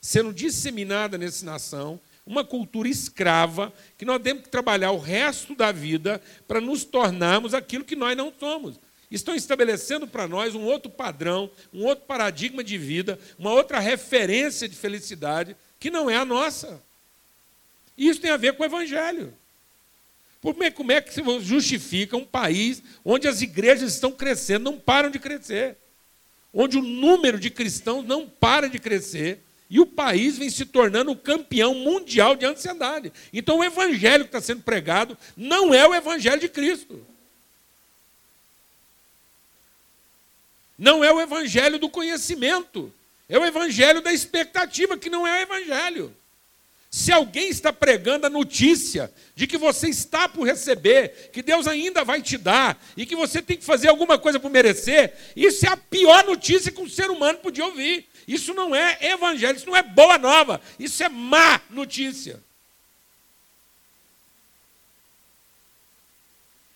sendo 0.00 0.32
disseminada 0.32 1.18
nessa 1.18 1.44
nação, 1.44 2.00
uma 2.26 2.44
cultura 2.44 2.88
escrava, 2.88 3.72
que 3.96 4.04
nós 4.04 4.20
temos 4.20 4.42
que 4.42 4.48
trabalhar 4.48 4.90
o 4.90 4.98
resto 4.98 5.54
da 5.54 5.70
vida 5.70 6.20
para 6.48 6.60
nos 6.60 6.84
tornarmos 6.84 7.54
aquilo 7.54 7.84
que 7.84 7.94
nós 7.94 8.16
não 8.16 8.32
somos 8.38 8.78
estão 9.10 9.34
estabelecendo 9.34 10.06
para 10.06 10.26
nós 10.26 10.54
um 10.54 10.64
outro 10.64 10.90
padrão, 10.90 11.50
um 11.72 11.84
outro 11.84 12.04
paradigma 12.06 12.62
de 12.62 12.76
vida, 12.76 13.18
uma 13.38 13.52
outra 13.52 13.78
referência 13.78 14.68
de 14.68 14.76
felicidade 14.76 15.56
que 15.78 15.90
não 15.90 16.10
é 16.10 16.16
a 16.16 16.24
nossa. 16.24 16.82
E 17.96 18.08
isso 18.08 18.20
tem 18.20 18.30
a 18.30 18.36
ver 18.36 18.54
com 18.54 18.62
o 18.62 18.66
Evangelho. 18.66 19.32
Como 20.74 20.92
é 20.92 21.00
que 21.00 21.12
se 21.12 21.22
justifica 21.40 22.16
um 22.16 22.24
país 22.24 22.82
onde 23.04 23.26
as 23.26 23.42
igrejas 23.42 23.94
estão 23.94 24.12
crescendo, 24.12 24.64
não 24.64 24.78
param 24.78 25.10
de 25.10 25.18
crescer, 25.18 25.76
onde 26.52 26.78
o 26.78 26.82
número 26.82 27.38
de 27.38 27.50
cristãos 27.50 28.04
não 28.04 28.28
para 28.28 28.68
de 28.68 28.78
crescer, 28.78 29.40
e 29.68 29.80
o 29.80 29.86
país 29.86 30.38
vem 30.38 30.48
se 30.48 30.64
tornando 30.64 31.10
o 31.10 31.16
campeão 31.16 31.74
mundial 31.74 32.36
de 32.36 32.46
ansiedade. 32.46 33.12
Então 33.32 33.58
o 33.58 33.64
evangelho 33.64 34.24
que 34.24 34.28
está 34.28 34.40
sendo 34.40 34.62
pregado 34.62 35.18
não 35.36 35.74
é 35.74 35.86
o 35.86 35.94
evangelho 35.94 36.40
de 36.40 36.48
Cristo. 36.48 37.04
Não 40.78 41.02
é 41.02 41.10
o 41.10 41.20
evangelho 41.20 41.78
do 41.78 41.88
conhecimento, 41.88 42.92
é 43.28 43.38
o 43.38 43.44
evangelho 43.44 44.02
da 44.02 44.12
expectativa, 44.12 44.96
que 44.98 45.08
não 45.08 45.26
é 45.26 45.38
o 45.38 45.42
evangelho. 45.42 46.16
Se 46.96 47.12
alguém 47.12 47.50
está 47.50 47.74
pregando 47.74 48.26
a 48.26 48.30
notícia 48.30 49.12
de 49.34 49.46
que 49.46 49.58
você 49.58 49.86
está 49.86 50.30
por 50.30 50.46
receber, 50.46 51.28
que 51.30 51.42
Deus 51.42 51.66
ainda 51.66 52.02
vai 52.02 52.22
te 52.22 52.38
dar, 52.38 52.82
e 52.96 53.04
que 53.04 53.14
você 53.14 53.42
tem 53.42 53.58
que 53.58 53.66
fazer 53.66 53.88
alguma 53.88 54.18
coisa 54.18 54.40
para 54.40 54.48
merecer, 54.48 55.12
isso 55.36 55.66
é 55.66 55.68
a 55.68 55.76
pior 55.76 56.24
notícia 56.24 56.72
que 56.72 56.80
um 56.80 56.88
ser 56.88 57.10
humano 57.10 57.38
podia 57.40 57.66
ouvir. 57.66 58.08
Isso 58.26 58.54
não 58.54 58.74
é 58.74 58.96
evangelho, 59.02 59.58
isso 59.58 59.66
não 59.66 59.76
é 59.76 59.82
boa 59.82 60.16
nova, 60.16 60.58
isso 60.78 61.02
é 61.02 61.08
má 61.10 61.60
notícia. 61.68 62.42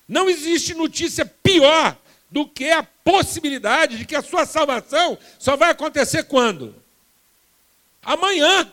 Não 0.07 0.29
existe 0.29 0.75
notícia 0.75 1.25
pior 1.25 1.97
do 2.29 2.47
que 2.47 2.69
a 2.69 2.83
possibilidade 2.83 3.97
de 3.97 4.05
que 4.05 4.15
a 4.15 4.21
sua 4.21 4.45
salvação 4.45 5.17
só 5.39 5.57
vai 5.57 5.71
acontecer 5.71 6.25
quando? 6.25 6.75
Amanhã. 8.03 8.71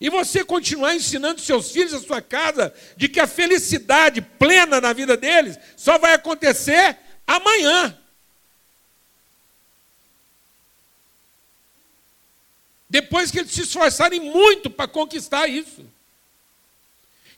E 0.00 0.10
você 0.10 0.44
continuar 0.44 0.94
ensinando 0.94 1.40
seus 1.40 1.70
filhos, 1.70 1.94
a 1.94 2.00
sua 2.00 2.20
casa, 2.20 2.72
de 2.96 3.08
que 3.08 3.18
a 3.18 3.26
felicidade 3.26 4.20
plena 4.20 4.80
na 4.80 4.92
vida 4.92 5.16
deles 5.16 5.58
só 5.74 5.98
vai 5.98 6.12
acontecer 6.12 6.98
amanhã. 7.26 7.96
Depois 12.88 13.30
que 13.30 13.38
eles 13.38 13.52
se 13.52 13.62
esforçarem 13.62 14.20
muito 14.20 14.70
para 14.70 14.86
conquistar 14.86 15.48
isso. 15.48 15.84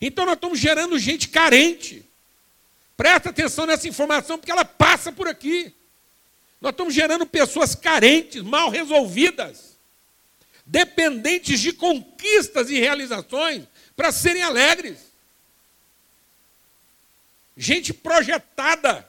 Então 0.01 0.27
nós 0.27 0.35
estamos 0.35 0.59
gerando 0.59 0.99
gente 0.99 1.29
carente. 1.29 2.05
Presta 2.97 3.31
atenção 3.31 3.67
nessa 3.67 3.89
informação, 3.89 4.39
porque 4.39 4.51
ela 4.51 4.65
passa 4.65 5.13
por 5.13 5.29
aqui. 5.29 5.73
Nós 6.61 6.73
estamos 6.73 6.93
gerando 6.93 7.25
pessoas 7.25 7.75
carentes, 7.75 8.43
mal 8.43 8.69
resolvidas, 8.69 9.68
dependentes 10.69 11.61
de 11.61 11.73
conquistas 11.73 12.71
e 12.71 12.79
realizações 12.79 13.65
para 13.97 14.13
serem 14.13 14.43
alegres. 14.43 14.99
Gente 17.57 17.93
projetada, 17.93 19.09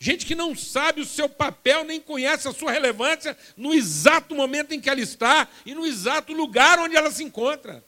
gente 0.00 0.24
que 0.24 0.34
não 0.34 0.56
sabe 0.56 1.02
o 1.02 1.06
seu 1.06 1.28
papel, 1.28 1.84
nem 1.84 2.00
conhece 2.00 2.48
a 2.48 2.52
sua 2.52 2.72
relevância 2.72 3.36
no 3.56 3.74
exato 3.74 4.34
momento 4.34 4.72
em 4.72 4.80
que 4.80 4.88
ela 4.88 5.00
está 5.00 5.46
e 5.64 5.74
no 5.74 5.86
exato 5.86 6.32
lugar 6.32 6.78
onde 6.78 6.96
ela 6.96 7.10
se 7.10 7.22
encontra. 7.22 7.84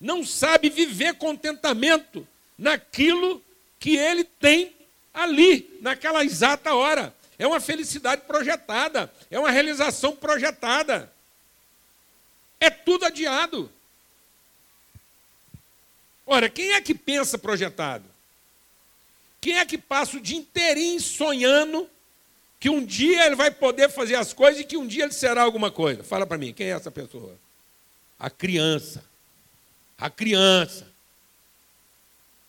Não 0.00 0.24
sabe 0.24 0.70
viver 0.70 1.14
contentamento 1.14 2.26
naquilo 2.56 3.42
que 3.80 3.96
ele 3.96 4.22
tem 4.22 4.72
ali, 5.12 5.78
naquela 5.80 6.24
exata 6.24 6.74
hora. 6.74 7.14
É 7.38 7.46
uma 7.46 7.60
felicidade 7.60 8.22
projetada, 8.22 9.12
é 9.30 9.38
uma 9.38 9.50
realização 9.50 10.14
projetada. 10.14 11.12
É 12.60 12.70
tudo 12.70 13.04
adiado. 13.04 13.70
Ora, 16.26 16.48
quem 16.48 16.72
é 16.72 16.80
que 16.80 16.94
pensa 16.94 17.36
projetado? 17.36 18.04
Quem 19.40 19.58
é 19.58 19.66
que 19.66 19.76
passa 19.76 20.16
o 20.16 20.20
dia 20.20 20.38
inteirinho 20.38 21.00
sonhando 21.00 21.88
que 22.58 22.70
um 22.70 22.82
dia 22.82 23.26
ele 23.26 23.34
vai 23.34 23.50
poder 23.50 23.90
fazer 23.90 24.14
as 24.14 24.32
coisas 24.32 24.62
e 24.62 24.64
que 24.64 24.76
um 24.76 24.86
dia 24.86 25.04
ele 25.04 25.12
será 25.12 25.42
alguma 25.42 25.70
coisa? 25.70 26.02
Fala 26.02 26.26
para 26.26 26.38
mim, 26.38 26.52
quem 26.52 26.68
é 26.68 26.70
essa 26.70 26.90
pessoa? 26.90 27.36
A 28.18 28.30
criança. 28.30 29.04
A 29.98 30.08
criança. 30.08 30.86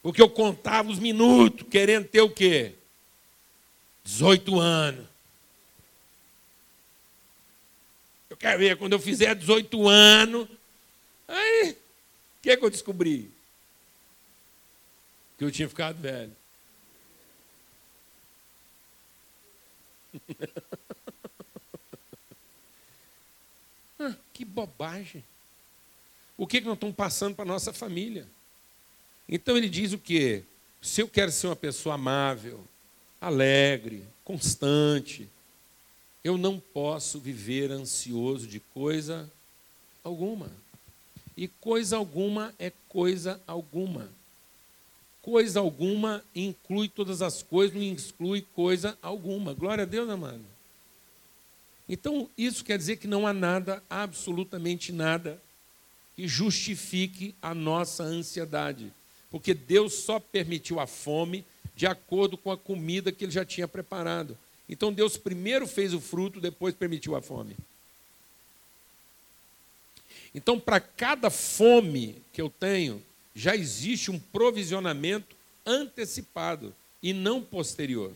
Porque 0.02 0.22
eu 0.22 0.30
contava 0.30 0.90
os 0.90 1.00
minutos, 1.00 1.68
querendo 1.70 2.08
ter 2.08 2.22
o 2.22 2.30
quê? 2.30 2.76
18 4.06 4.60
anos. 4.60 5.08
Eu 8.30 8.38
quero 8.38 8.60
ver, 8.60 8.78
quando 8.78 8.94
eu 8.94 9.00
fizer 9.00 9.34
18 9.36 9.90
anos, 9.90 10.48
aí, 11.28 11.72
o 11.72 11.76
que, 12.42 12.52
é 12.52 12.58
que 12.58 12.64
eu 12.64 12.70
descobri? 12.70 13.32
Que 15.38 15.44
eu 15.44 15.52
tinha 15.52 15.68
ficado 15.68 16.00
velho. 16.00 16.34
ah, 24.00 24.16
que 24.32 24.46
bobagem. 24.46 25.24
O 26.38 26.46
que, 26.46 26.62
que 26.62 26.68
nós 26.68 26.76
estamos 26.76 26.96
passando 26.96 27.36
para 27.36 27.44
a 27.44 27.48
nossa 27.48 27.74
família? 27.74 28.28
Então 29.28 29.58
ele 29.58 29.68
diz 29.68 29.94
o 29.94 29.98
quê? 29.98 30.44
Se 30.82 31.02
eu 31.02 31.08
quero 31.08 31.32
ser 31.32 31.48
uma 31.48 31.56
pessoa 31.56 31.96
amável, 31.96 32.64
alegre, 33.26 34.06
constante, 34.24 35.28
eu 36.24 36.38
não 36.38 36.60
posso 36.60 37.20
viver 37.20 37.72
ansioso 37.72 38.46
de 38.46 38.60
coisa 38.60 39.32
alguma. 40.04 40.52
E 41.36 41.48
coisa 41.48 41.98
alguma 41.98 42.54
é 42.60 42.72
coisa 42.88 43.42
alguma. 43.48 44.10
Coisa 45.24 45.60
alguma 45.60 46.24
inclui 46.36 46.88
todas 46.88 47.24
as 47.24 47.42
coisas, 47.42 47.76
não 47.76 47.82
exclui 47.82 48.46
coisa 48.54 48.96
alguma. 49.02 49.56
Glória 49.56 49.82
a 49.82 49.88
Deus, 49.88 50.08
amado. 50.08 50.46
Então, 51.90 52.30
isso 52.38 52.64
quer 52.64 52.78
dizer 52.78 52.98
que 52.98 53.08
não 53.08 53.26
há 53.26 53.34
nada, 53.34 53.84
absolutamente 53.90 54.92
nada, 54.92 55.42
que 56.16 56.28
justifique 56.28 57.34
a 57.42 57.56
nossa 57.56 58.04
ansiedade 58.04 58.94
porque 59.30 59.54
Deus 59.54 59.94
só 59.94 60.20
permitiu 60.20 60.80
a 60.80 60.88
fome 60.88 61.46
de 61.76 61.86
acordo 61.86 62.38
com 62.38 62.52
a 62.52 62.58
comida 62.58 63.12
que 63.12 63.26
ele 63.26 63.32
já 63.32 63.44
tinha 63.44 63.68
preparado. 63.68 64.38
Então 64.68 64.94
Deus 64.94 65.18
primeiro 65.18 65.68
fez 65.68 65.94
o 65.94 66.02
fruto, 66.02 66.40
depois 66.40 66.74
permitiu 66.74 67.16
a 67.16 67.22
fome. 67.22 67.56
Então, 70.34 70.60
para 70.60 70.82
cada 70.82 71.30
fome 71.30 72.22
que 72.34 72.42
eu 72.42 72.50
tenho, 72.50 73.02
já 73.34 73.56
existe 73.56 74.12
um 74.12 74.20
provisionamento 74.20 75.34
antecipado 75.66 76.76
e 77.02 77.14
não 77.14 77.42
posterior. 77.42 78.12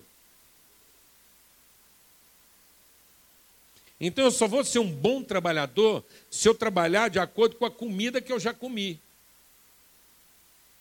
Então 4.01 4.25
eu 4.25 4.31
só 4.31 4.47
vou 4.47 4.63
ser 4.63 4.79
um 4.79 4.89
bom 4.89 5.21
trabalhador 5.23 6.03
se 6.29 6.47
eu 6.47 6.55
trabalhar 6.55 7.09
de 7.09 7.19
acordo 7.19 7.55
com 7.55 7.65
a 7.65 7.71
comida 7.71 8.21
que 8.21 8.31
eu 8.31 8.39
já 8.39 8.53
comi 8.53 8.99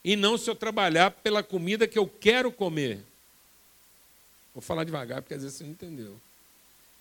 e 0.05 0.17
não 0.17 0.39
se 0.39 0.49
eu 0.49 0.55
trabalhar 0.55 1.11
pela 1.11 1.43
comida 1.43 1.89
que 1.89 1.99
eu 1.99 2.07
quero 2.07 2.51
comer. 2.53 3.01
Vou 4.55 4.63
falar 4.63 4.85
devagar, 4.85 5.23
porque 5.23 5.35
às 5.35 5.43
vezes 5.43 5.57
você 5.57 5.65
não 5.65 5.71
entendeu. 5.71 6.19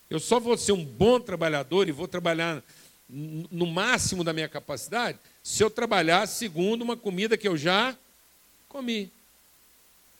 Eu 0.10 0.20
só 0.20 0.40
vou 0.40 0.58
ser 0.58 0.72
um 0.72 0.84
bom 0.84 1.20
trabalhador 1.20 1.88
e 1.88 1.92
vou 1.92 2.08
trabalhar 2.08 2.64
no 3.10 3.66
máximo 3.66 4.24
da 4.24 4.34
minha 4.34 4.50
capacidade 4.50 5.18
se 5.42 5.64
eu 5.64 5.70
trabalhar 5.70 6.28
segundo 6.28 6.82
uma 6.82 6.98
comida 6.98 7.38
que 7.38 7.48
eu 7.48 7.58
já 7.58 7.96
comi. 8.68 9.12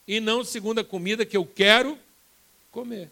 E 0.06 0.20
não 0.20 0.42
segundo 0.42 0.80
a 0.80 0.84
comida 0.84 1.26
que 1.26 1.36
eu 1.36 1.44
quero 1.44 1.98
comer. 2.72 3.10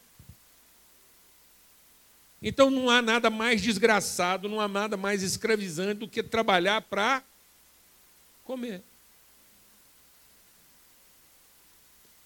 Então 2.40 2.70
não 2.70 2.88
há 2.88 3.02
nada 3.02 3.28
mais 3.28 3.60
desgraçado, 3.60 4.48
não 4.48 4.60
há 4.60 4.68
nada 4.68 4.96
mais 4.96 5.22
escravizante 5.22 6.00
do 6.00 6.08
que 6.08 6.22
trabalhar 6.22 6.80
para 6.82 7.22
comer. 8.44 8.82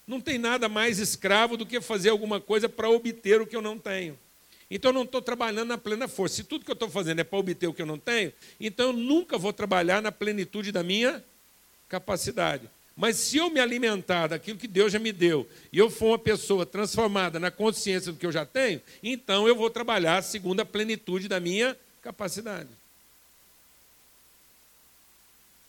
Não 0.07 0.19
tem 0.19 0.37
nada 0.37 0.67
mais 0.67 0.99
escravo 0.99 1.55
do 1.55 1.65
que 1.65 1.79
fazer 1.79 2.09
alguma 2.09 2.39
coisa 2.39 2.67
para 2.67 2.89
obter 2.89 3.39
o 3.39 3.47
que 3.47 3.55
eu 3.55 3.61
não 3.61 3.77
tenho. 3.77 4.17
Então 4.69 4.89
eu 4.89 4.93
não 4.93 5.03
estou 5.03 5.21
trabalhando 5.21 5.67
na 5.67 5.77
plena 5.77 6.07
força. 6.07 6.37
Se 6.37 6.43
tudo 6.45 6.63
que 6.63 6.71
eu 6.71 6.75
estou 6.75 6.89
fazendo 6.89 7.19
é 7.19 7.23
para 7.23 7.37
obter 7.37 7.67
o 7.67 7.73
que 7.73 7.81
eu 7.81 7.85
não 7.85 7.99
tenho, 7.99 8.31
então 8.59 8.87
eu 8.87 8.93
nunca 8.93 9.37
vou 9.37 9.51
trabalhar 9.51 10.01
na 10.01 10.11
plenitude 10.11 10.71
da 10.71 10.81
minha 10.81 11.23
capacidade. 11.89 12.69
Mas 12.95 13.17
se 13.17 13.37
eu 13.37 13.49
me 13.49 13.59
alimentar 13.59 14.27
daquilo 14.27 14.57
que 14.57 14.67
Deus 14.67 14.91
já 14.91 14.99
me 14.99 15.11
deu, 15.11 15.49
e 15.73 15.77
eu 15.77 15.89
for 15.89 16.07
uma 16.07 16.19
pessoa 16.19 16.65
transformada 16.65 17.39
na 17.39 17.51
consciência 17.51 18.11
do 18.11 18.17
que 18.17 18.25
eu 18.25 18.31
já 18.31 18.45
tenho, 18.45 18.81
então 19.03 19.47
eu 19.47 19.55
vou 19.55 19.69
trabalhar 19.69 20.21
segundo 20.21 20.61
a 20.61 20.65
plenitude 20.65 21.27
da 21.27 21.39
minha 21.39 21.77
capacidade. 22.01 22.69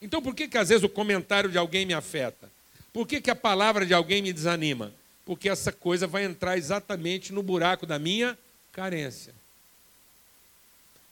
Então 0.01 0.23
por 0.23 0.35
que, 0.35 0.47
que 0.47 0.59
às 0.59 0.69
vezes 0.69 0.85
o 0.85 0.89
comentário 0.89 1.51
de 1.51 1.59
alguém 1.59 1.87
me 1.87 1.95
afeta? 1.95 2.51
Por 2.93 3.07
que, 3.07 3.21
que 3.21 3.31
a 3.31 3.37
palavra 3.37 3.87
de 3.87 3.95
alguém 3.95 4.23
me 4.23 4.33
desanima? 4.33 4.93
Porque 5.25 5.49
essa 5.49 5.73
coisa 5.73 6.07
vai 6.07 6.25
entrar 6.25 6.59
exatamente 6.59 7.33
no 7.33 7.43
buraco 7.43 7.87
da 7.87 7.99
minha 7.99 8.37
carência. 8.73 9.35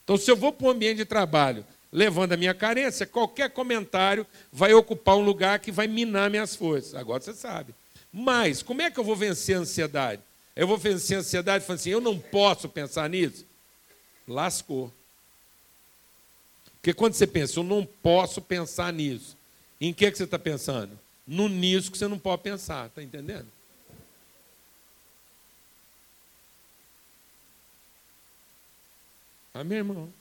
Então, 0.04 0.16
se 0.16 0.30
eu 0.30 0.36
vou 0.36 0.52
para 0.52 0.66
um 0.66 0.70
ambiente 0.70 0.98
de 0.98 1.04
trabalho 1.04 1.64
levando 1.92 2.32
a 2.32 2.36
minha 2.36 2.54
carência, 2.54 3.06
qualquer 3.06 3.50
comentário 3.50 4.26
vai 4.52 4.72
ocupar 4.74 5.16
um 5.16 5.24
lugar 5.24 5.58
que 5.58 5.72
vai 5.72 5.86
minar 5.86 6.30
minhas 6.30 6.54
forças. 6.54 6.94
Agora 6.94 7.20
você 7.20 7.32
sabe. 7.34 7.74
Mas, 8.12 8.62
como 8.62 8.82
é 8.82 8.90
que 8.90 8.98
eu 8.98 9.04
vou 9.04 9.16
vencer 9.16 9.56
a 9.56 9.60
ansiedade? 9.60 10.22
Eu 10.54 10.66
vou 10.66 10.76
vencer 10.76 11.16
a 11.16 11.20
ansiedade 11.20 11.64
falando 11.64 11.80
assim: 11.80 11.90
eu 11.90 12.00
não 12.00 12.18
posso 12.18 12.68
pensar 12.68 13.08
nisso? 13.08 13.46
Lascou. 14.26 14.92
Porque 16.80 16.94
quando 16.94 17.14
você 17.14 17.26
pensa, 17.26 17.58
eu 17.58 17.64
não 17.64 17.84
posso 17.84 18.40
pensar 18.40 18.92
nisso, 18.92 19.36
em 19.80 19.92
que, 19.92 20.10
que 20.10 20.16
você 20.16 20.24
está 20.24 20.38
pensando? 20.38 20.98
No 21.30 21.48
nisso 21.48 21.92
que 21.92 21.96
você 21.96 22.08
não 22.08 22.18
pode 22.18 22.42
pensar, 22.42 22.88
está 22.88 23.00
entendendo? 23.00 23.46
Amém, 29.54 29.78
irmão? 29.78 30.12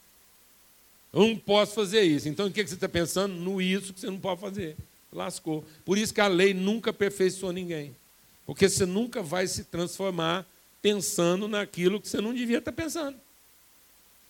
Eu 1.12 1.22
não 1.22 1.36
posso 1.36 1.74
fazer 1.74 2.04
isso. 2.04 2.30
Então, 2.30 2.46
o 2.46 2.52
que 2.52 2.64
você 2.64 2.76
está 2.76 2.88
pensando? 2.88 3.34
No 3.34 3.60
isso 3.60 3.92
que 3.92 4.00
você 4.00 4.06
não 4.06 4.20
pode 4.20 4.40
fazer. 4.40 4.78
Lascou. 5.12 5.66
Por 5.84 5.98
isso 5.98 6.14
que 6.14 6.22
a 6.22 6.28
lei 6.28 6.54
nunca 6.54 6.92
aperfeiçoou 6.92 7.52
ninguém. 7.52 7.96
Porque 8.46 8.70
você 8.70 8.86
nunca 8.86 9.24
vai 9.24 9.48
se 9.48 9.64
transformar 9.64 10.46
pensando 10.80 11.48
naquilo 11.48 12.00
que 12.00 12.08
você 12.08 12.22
não 12.22 12.36
devia 12.36 12.60
estar 12.60 12.72
pensando. 12.72 13.20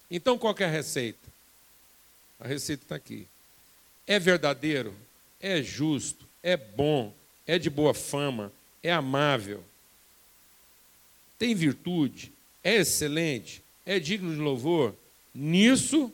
Então, 0.09 0.37
qual 0.37 0.55
é 0.57 0.63
a 0.63 0.69
receita? 0.69 1.27
A 2.39 2.47
receita 2.47 2.83
está 2.83 2.95
aqui. 2.95 3.27
É 4.07 4.17
verdadeiro? 4.17 4.95
É 5.41 5.61
justo? 5.61 6.28
É 6.43 6.56
bom, 6.56 7.13
é 7.45 7.58
de 7.60 7.69
boa 7.69 7.93
fama, 7.93 8.52
é 8.82 8.91
amável, 8.91 9.63
tem 11.38 11.56
virtude, 11.56 12.32
é 12.63 12.75
excelente, 12.75 13.63
é 13.86 13.99
digno 13.99 14.34
de 14.34 14.39
louvor, 14.39 14.93
nisso 15.34 16.12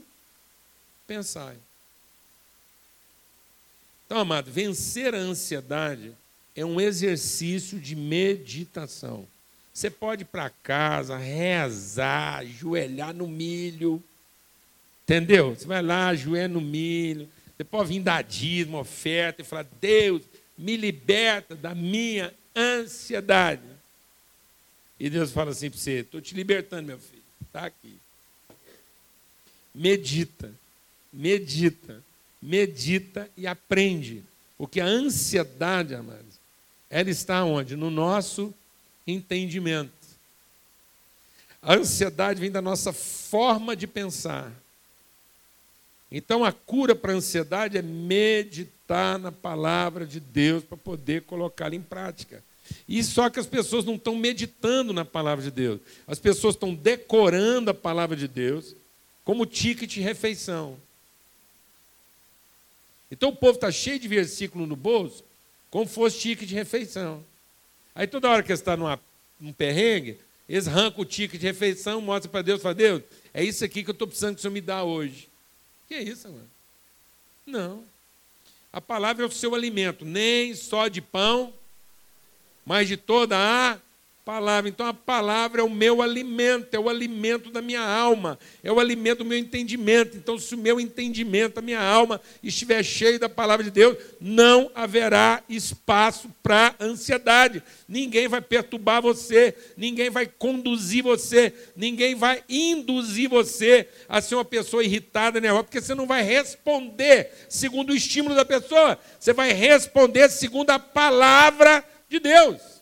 pensai. 1.08 1.58
Então, 4.06 4.20
amado, 4.20 4.52
vencer 4.52 5.16
a 5.16 5.18
ansiedade 5.18 6.16
é 6.56 6.64
um 6.64 6.80
exercício 6.80 7.80
de 7.80 7.96
meditação. 7.96 9.28
Você 9.74 9.90
pode 9.90 10.22
ir 10.22 10.26
para 10.26 10.50
casa, 10.50 11.18
rezar, 11.18 12.38
ajoelhar 12.38 13.14
no 13.14 13.28
milho. 13.28 14.02
Entendeu? 15.04 15.54
Você 15.54 15.68
vai 15.68 15.82
lá, 15.82 16.08
ajoelha 16.08 16.48
no 16.48 16.62
milho, 16.62 17.28
você 17.56 17.64
pode 17.64 17.90
vir 17.90 18.02
dar 18.02 18.22
dízimo, 18.24 18.80
oferta 18.80 19.42
e 19.42 19.46
falar: 19.46 19.66
Deus, 19.80 20.24
me 20.58 20.76
liberta 20.76 21.56
da 21.56 21.74
minha 21.74 22.34
ansiedade. 22.56 23.62
E 25.00 25.10
Deus 25.10 25.32
fala 25.32 25.52
assim 25.52 25.70
para 25.70 25.80
você: 25.80 26.00
estou 26.00 26.22
te 26.22 26.36
libertando, 26.36 26.88
meu 26.88 27.00
filho. 27.00 27.24
Está 27.46 27.66
aqui. 27.66 27.98
Medita, 29.74 30.54
medita, 31.12 32.04
medita 32.42 33.30
e 33.38 33.48
aprende. 33.48 34.24
Porque 34.58 34.80
a 34.80 34.86
ansiedade, 34.86 35.96
amados, 35.96 36.40
ela 36.90 37.10
está 37.10 37.44
onde? 37.44 37.76
No 37.76 37.90
nosso 37.90 38.54
entendimento. 39.06 39.92
A 41.62 41.76
ansiedade 41.76 42.40
vem 42.40 42.52
da 42.52 42.62
nossa 42.62 42.94
forma 42.94 43.76
de 43.76 43.88
pensar. 43.88 44.52
Então 46.12 46.46
a 46.46 46.52
cura 46.52 46.96
para 46.96 47.14
a 47.14 47.16
ansiedade 47.16 47.78
é 47.78 47.82
meditar 47.82 49.18
na 49.18 49.32
palavra 49.32 50.06
de 50.06 50.20
Deus 50.20 50.64
para 50.64 50.78
poder 50.78 51.24
colocá-la 51.24 51.76
em 51.76 51.82
prática. 51.82 52.44
E 52.88 53.04
só 53.04 53.30
que 53.30 53.40
as 53.40 53.48
pessoas 53.48 53.86
não 53.86 53.96
estão 53.96 54.16
meditando 54.16 54.94
na 54.94 55.06
palavra 55.06 55.44
de 55.44 55.52
Deus. 55.52 55.80
As 56.08 56.20
pessoas 56.20 56.56
estão 56.56 56.74
decorando 56.74 57.72
a 57.72 57.74
palavra 57.74 58.16
de 58.16 58.28
Deus 58.28 58.76
como 59.24 59.46
ticket 59.46 59.90
de 59.90 60.02
refeição. 60.02 60.78
Então 63.12 63.30
o 63.30 63.36
povo 63.36 63.56
está 63.56 63.72
cheio 63.72 64.00
de 64.00 64.08
versículo 64.08 64.66
no 64.66 64.76
bolso, 64.76 65.24
como 65.70 65.86
fosse 65.88 66.20
ticket 66.20 66.48
de 66.48 66.56
refeição. 66.56 67.24
Aí 67.94 68.08
toda 68.08 68.30
hora 68.30 68.44
que 68.44 68.52
está 68.52 68.76
num 68.76 69.54
perrengue, 69.54 70.18
eles 70.48 70.68
arrancam 70.68 71.02
o 71.02 71.06
ticket 71.06 71.40
de 71.40 71.48
refeição, 71.48 72.02
mostram 72.02 72.32
para 72.32 72.42
Deus, 72.42 72.62
fala, 72.62 72.76
Deus, 72.76 73.02
é 73.34 73.44
isso 73.44 73.64
aqui 73.64 73.84
que 73.84 73.90
eu 73.90 73.94
estou 73.94 74.08
precisando 74.08 74.36
que 74.36 74.40
o 74.40 74.42
Senhor 74.42 74.54
me 74.54 74.62
dá 74.62 74.84
hoje. 74.84 75.28
Que 75.88 75.96
isso, 75.98 76.30
mano? 76.30 76.50
Não. 77.46 77.84
A 78.74 78.82
palavra 78.82 79.24
é 79.24 79.28
o 79.28 79.32
seu 79.32 79.56
alimento, 79.56 80.04
nem 80.04 80.54
só 80.54 80.88
de 80.88 81.02
pão, 81.02 81.54
mas 82.66 82.88
de 82.88 82.98
toda 82.98 83.38
a 83.38 83.80
palavra. 84.26 84.68
Então 84.68 84.88
a 84.88 84.94
palavra 84.94 85.62
é 85.62 85.64
o 85.64 85.70
meu 85.70 86.02
alimento, 86.02 86.74
é 86.74 86.80
o 86.80 86.90
alimento 86.90 87.52
da 87.52 87.62
minha 87.62 87.82
alma, 87.82 88.40
é 88.64 88.72
o 88.72 88.80
alimento 88.80 89.20
do 89.20 89.26
meu 89.26 89.38
entendimento. 89.38 90.18
Então, 90.18 90.40
se 90.40 90.56
o 90.56 90.58
meu 90.58 90.80
entendimento, 90.80 91.60
a 91.60 91.62
minha 91.62 91.80
alma 91.80 92.20
estiver 92.42 92.82
cheio 92.84 93.20
da 93.20 93.30
palavra 93.30 93.64
de 93.64 93.70
Deus, 93.70 93.96
não 94.20 94.72
haverá 94.74 95.44
espaço 95.48 96.28
para 96.42 96.74
ansiedade. 96.80 97.62
Ninguém 97.88 98.28
vai 98.28 98.42
perturbar 98.42 99.00
você, 99.00 99.56
ninguém 99.78 100.10
vai 100.10 100.26
conduzir 100.26 101.04
você, 101.04 101.54
ninguém 101.76 102.16
vai 102.16 102.44
induzir 102.50 103.30
você 103.30 103.88
a 104.10 104.20
ser 104.22 104.34
uma 104.34 104.46
pessoa 104.46 104.84
irritada, 104.84 105.40
nervosa, 105.40 105.66
porque 105.66 105.82
você 105.82 105.94
não 105.94 106.08
vai 106.08 106.24
responder 106.24 107.32
segundo 107.48 107.92
o 107.92 107.96
estímulo 107.96 108.34
da 108.34 108.44
pessoa, 108.44 108.98
você 109.20 109.34
vai 109.34 109.54
responder 109.54 110.30
segundo 110.32 110.72
a 110.72 110.80
palavra 110.80 111.86
de 112.10 112.20
Deus. 112.20 112.75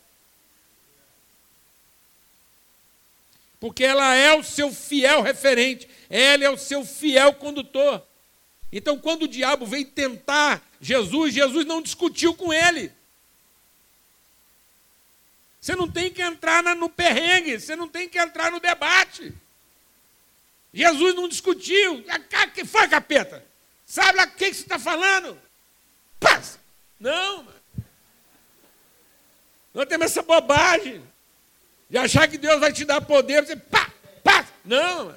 Porque 3.64 3.86
ela 3.86 4.14
é 4.14 4.36
o 4.36 4.44
seu 4.44 4.74
fiel 4.74 5.22
referente, 5.22 5.88
ela 6.10 6.44
é 6.44 6.50
o 6.50 6.58
seu 6.58 6.84
fiel 6.84 7.34
condutor. 7.36 8.06
Então, 8.70 9.00
quando 9.00 9.24
o 9.24 9.28
diabo 9.28 9.66
veio 9.66 9.86
tentar 9.86 10.62
Jesus, 10.82 11.34
Jesus 11.34 11.66
não 11.66 11.82
discutiu 11.82 12.34
com 12.34 12.52
ele. 12.52 12.92
Você 15.62 15.78
não 15.78 15.90
tem 15.90 16.12
que 16.12 16.22
entrar 16.22 16.62
no 16.76 16.90
perrengue, 16.90 17.58
você 17.58 17.74
não 17.74 17.88
tem 17.88 18.10
que 18.10 18.20
entrar 18.20 18.52
no 18.52 18.60
debate. 18.60 19.34
Jesus 20.74 21.16
não 21.16 21.30
discutiu. 21.30 22.04
Ah, 22.10 22.48
que 22.48 22.66
foi, 22.66 22.90
capeta? 22.90 23.48
Sabe 23.86 24.20
o 24.20 24.32
que 24.32 24.54
você 24.54 24.62
está 24.62 24.78
falando? 24.78 25.42
Passa! 26.20 26.60
Não. 27.00 27.48
Não 29.74 29.86
temos 29.86 30.08
essa 30.08 30.22
bobagem. 30.22 31.13
De 31.94 32.00
achar 32.00 32.28
que 32.28 32.40
Deus 32.40 32.60
vai 32.60 32.74
te 32.74 32.84
dar 32.86 33.02
poder, 33.02 33.46
você 33.46 33.56
pá, 33.56 33.94
pá. 34.24 34.52
Não. 34.66 35.16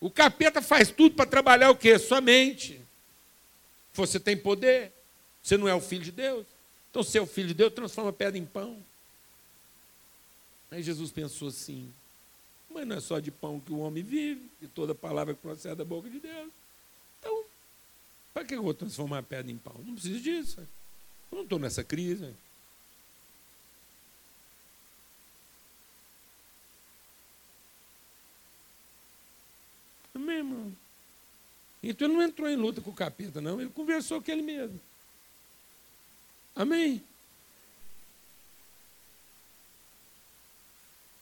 O 0.00 0.08
capeta 0.08 0.62
faz 0.62 0.90
tudo 0.90 1.14
para 1.14 1.26
trabalhar 1.26 1.70
o 1.70 1.76
quê? 1.76 1.98
Sua 1.98 2.22
mente. 2.22 2.80
Você 3.92 4.18
tem 4.18 4.34
poder. 4.34 4.90
Você 5.42 5.58
não 5.58 5.68
é 5.68 5.74
o 5.74 5.82
filho 5.82 6.02
de 6.02 6.10
Deus. 6.10 6.46
Então, 6.90 7.02
se 7.02 7.18
é 7.18 7.20
o 7.20 7.26
filho 7.26 7.48
de 7.48 7.54
Deus, 7.54 7.74
transforma 7.74 8.14
pedra 8.14 8.38
em 8.38 8.46
pão. 8.46 8.82
Aí 10.70 10.82
Jesus 10.82 11.12
pensou 11.12 11.48
assim: 11.48 11.92
mas 12.70 12.86
não 12.86 12.96
é 12.96 13.00
só 13.00 13.20
de 13.20 13.30
pão 13.30 13.60
que 13.60 13.70
o 13.70 13.80
homem 13.80 14.02
vive, 14.02 14.40
e 14.62 14.66
toda 14.66 14.94
palavra 14.94 15.34
que 15.34 15.42
procede 15.42 15.74
da 15.74 15.84
boca 15.84 16.08
de 16.08 16.18
Deus. 16.18 16.50
Então, 17.20 17.44
para 18.32 18.42
que 18.46 18.54
eu 18.54 18.62
vou 18.62 18.72
transformar 18.72 19.18
a 19.18 19.22
pedra 19.22 19.52
em 19.52 19.58
pão? 19.58 19.74
Não 19.84 19.92
preciso 19.92 20.18
disso. 20.18 20.60
Eu 21.30 21.36
não 21.36 21.42
estou 21.42 21.58
nessa 21.58 21.84
crise. 21.84 22.34
Amém, 30.14 30.36
irmão? 30.36 30.72
Então 31.90 32.08
ele 32.08 32.16
não 32.16 32.22
entrou 32.22 32.48
em 32.48 32.56
luta 32.56 32.80
com 32.80 32.90
o 32.90 32.94
capeta, 32.94 33.40
não. 33.40 33.60
Ele 33.60 33.70
conversou 33.70 34.22
com 34.22 34.30
ele 34.30 34.42
mesmo. 34.42 34.80
Amém? 36.56 37.02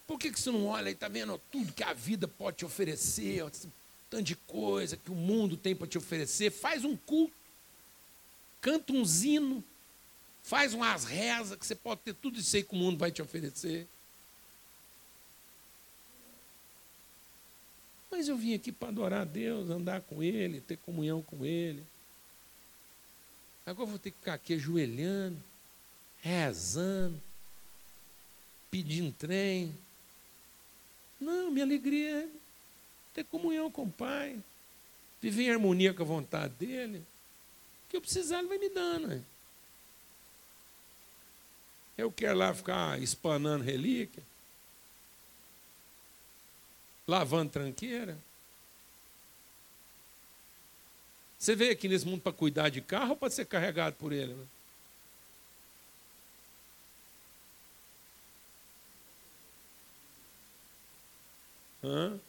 Por 0.07 0.19
que, 0.19 0.31
que 0.31 0.39
você 0.39 0.51
não 0.51 0.67
olha 0.67 0.91
e 0.91 0.93
está 0.93 1.09
vendo 1.09 1.41
tudo 1.51 1.73
que 1.73 1.83
a 1.83 1.93
vida 1.93 2.29
pode 2.29 2.59
te 2.59 2.65
oferecer, 2.65 3.43
tanto 4.11 4.23
de 4.23 4.37
coisa 4.37 4.97
que 4.97 5.11
o 5.11 5.15
mundo 5.15 5.57
tem 5.57 5.75
para 5.75 5.87
te 5.87 5.97
oferecer? 5.97 6.51
Faz 6.51 6.85
um 6.85 6.97
culto, 6.97 7.33
canta 8.61 8.93
um 8.93 9.05
zino, 9.05 9.65
faz 10.43 10.75
umas 10.75 11.05
rezas, 11.05 11.59
que 11.59 11.67
você 11.67 11.75
pode 11.75 12.03
ter 12.03 12.15
tudo 12.15 12.39
isso 12.39 12.55
aí 12.55 12.63
que 12.63 12.75
o 12.75 12.79
mundo 12.79 12.99
vai 12.99 13.11
te 13.11 13.23
oferecer. 13.23 13.89
Mas 18.13 18.29
eu 18.29 18.37
vim 18.37 18.53
aqui 18.53 18.71
para 18.71 18.89
adorar 18.89 19.23
a 19.23 19.25
Deus, 19.25 19.71
andar 19.71 20.03
com 20.03 20.23
Ele, 20.23 20.61
ter 20.61 20.77
comunhão 20.77 21.23
com 21.23 21.47
Ele. 21.47 21.83
Agora 23.65 23.89
vou 23.89 23.99
ter 23.99 24.11
que 24.11 24.19
ficar 24.19 24.35
aqui 24.35 24.53
ajoelhando, 24.53 25.43
rezando, 26.21 27.19
pedindo 28.71 29.11
trem. 29.13 29.75
Não, 31.19 31.51
minha 31.51 31.65
alegria 31.65 32.25
é 32.25 32.29
ter 33.15 33.25
comunhão 33.25 33.71
com 33.71 33.85
o 33.85 33.91
Pai, 33.91 34.39
viver 35.19 35.45
em 35.45 35.51
harmonia 35.51 35.95
com 35.95 36.03
a 36.03 36.07
vontade 36.07 36.53
dEle. 36.59 36.99
O 36.99 37.89
que 37.89 37.97
eu 37.97 38.03
precisar, 38.03 38.41
Ele 38.41 38.49
vai 38.49 38.59
me 38.59 38.69
dando. 38.69 39.09
Né? 39.09 39.23
Eu 41.97 42.13
quero 42.13 42.37
lá 42.37 42.53
ficar 42.53 43.01
espanando 43.01 43.65
relíquia 43.65 44.23
lavando 47.07 47.53
tranqueira. 47.53 48.17
Você 51.39 51.57
veio 51.57 51.73
aqui 51.73 51.89
nesse 51.89 52.07
mundo 52.07 52.21
para 52.21 52.33
cuidar 52.33 52.69
de 52.69 52.81
carro 52.81 53.11
ou 53.11 53.17
para 53.17 53.31
ser 53.31 53.47
carregado 53.47 53.97
por 53.97 54.13
ele? 54.13 54.33
Né? 54.33 54.47
Hã? 61.83 62.15
O 62.15 62.21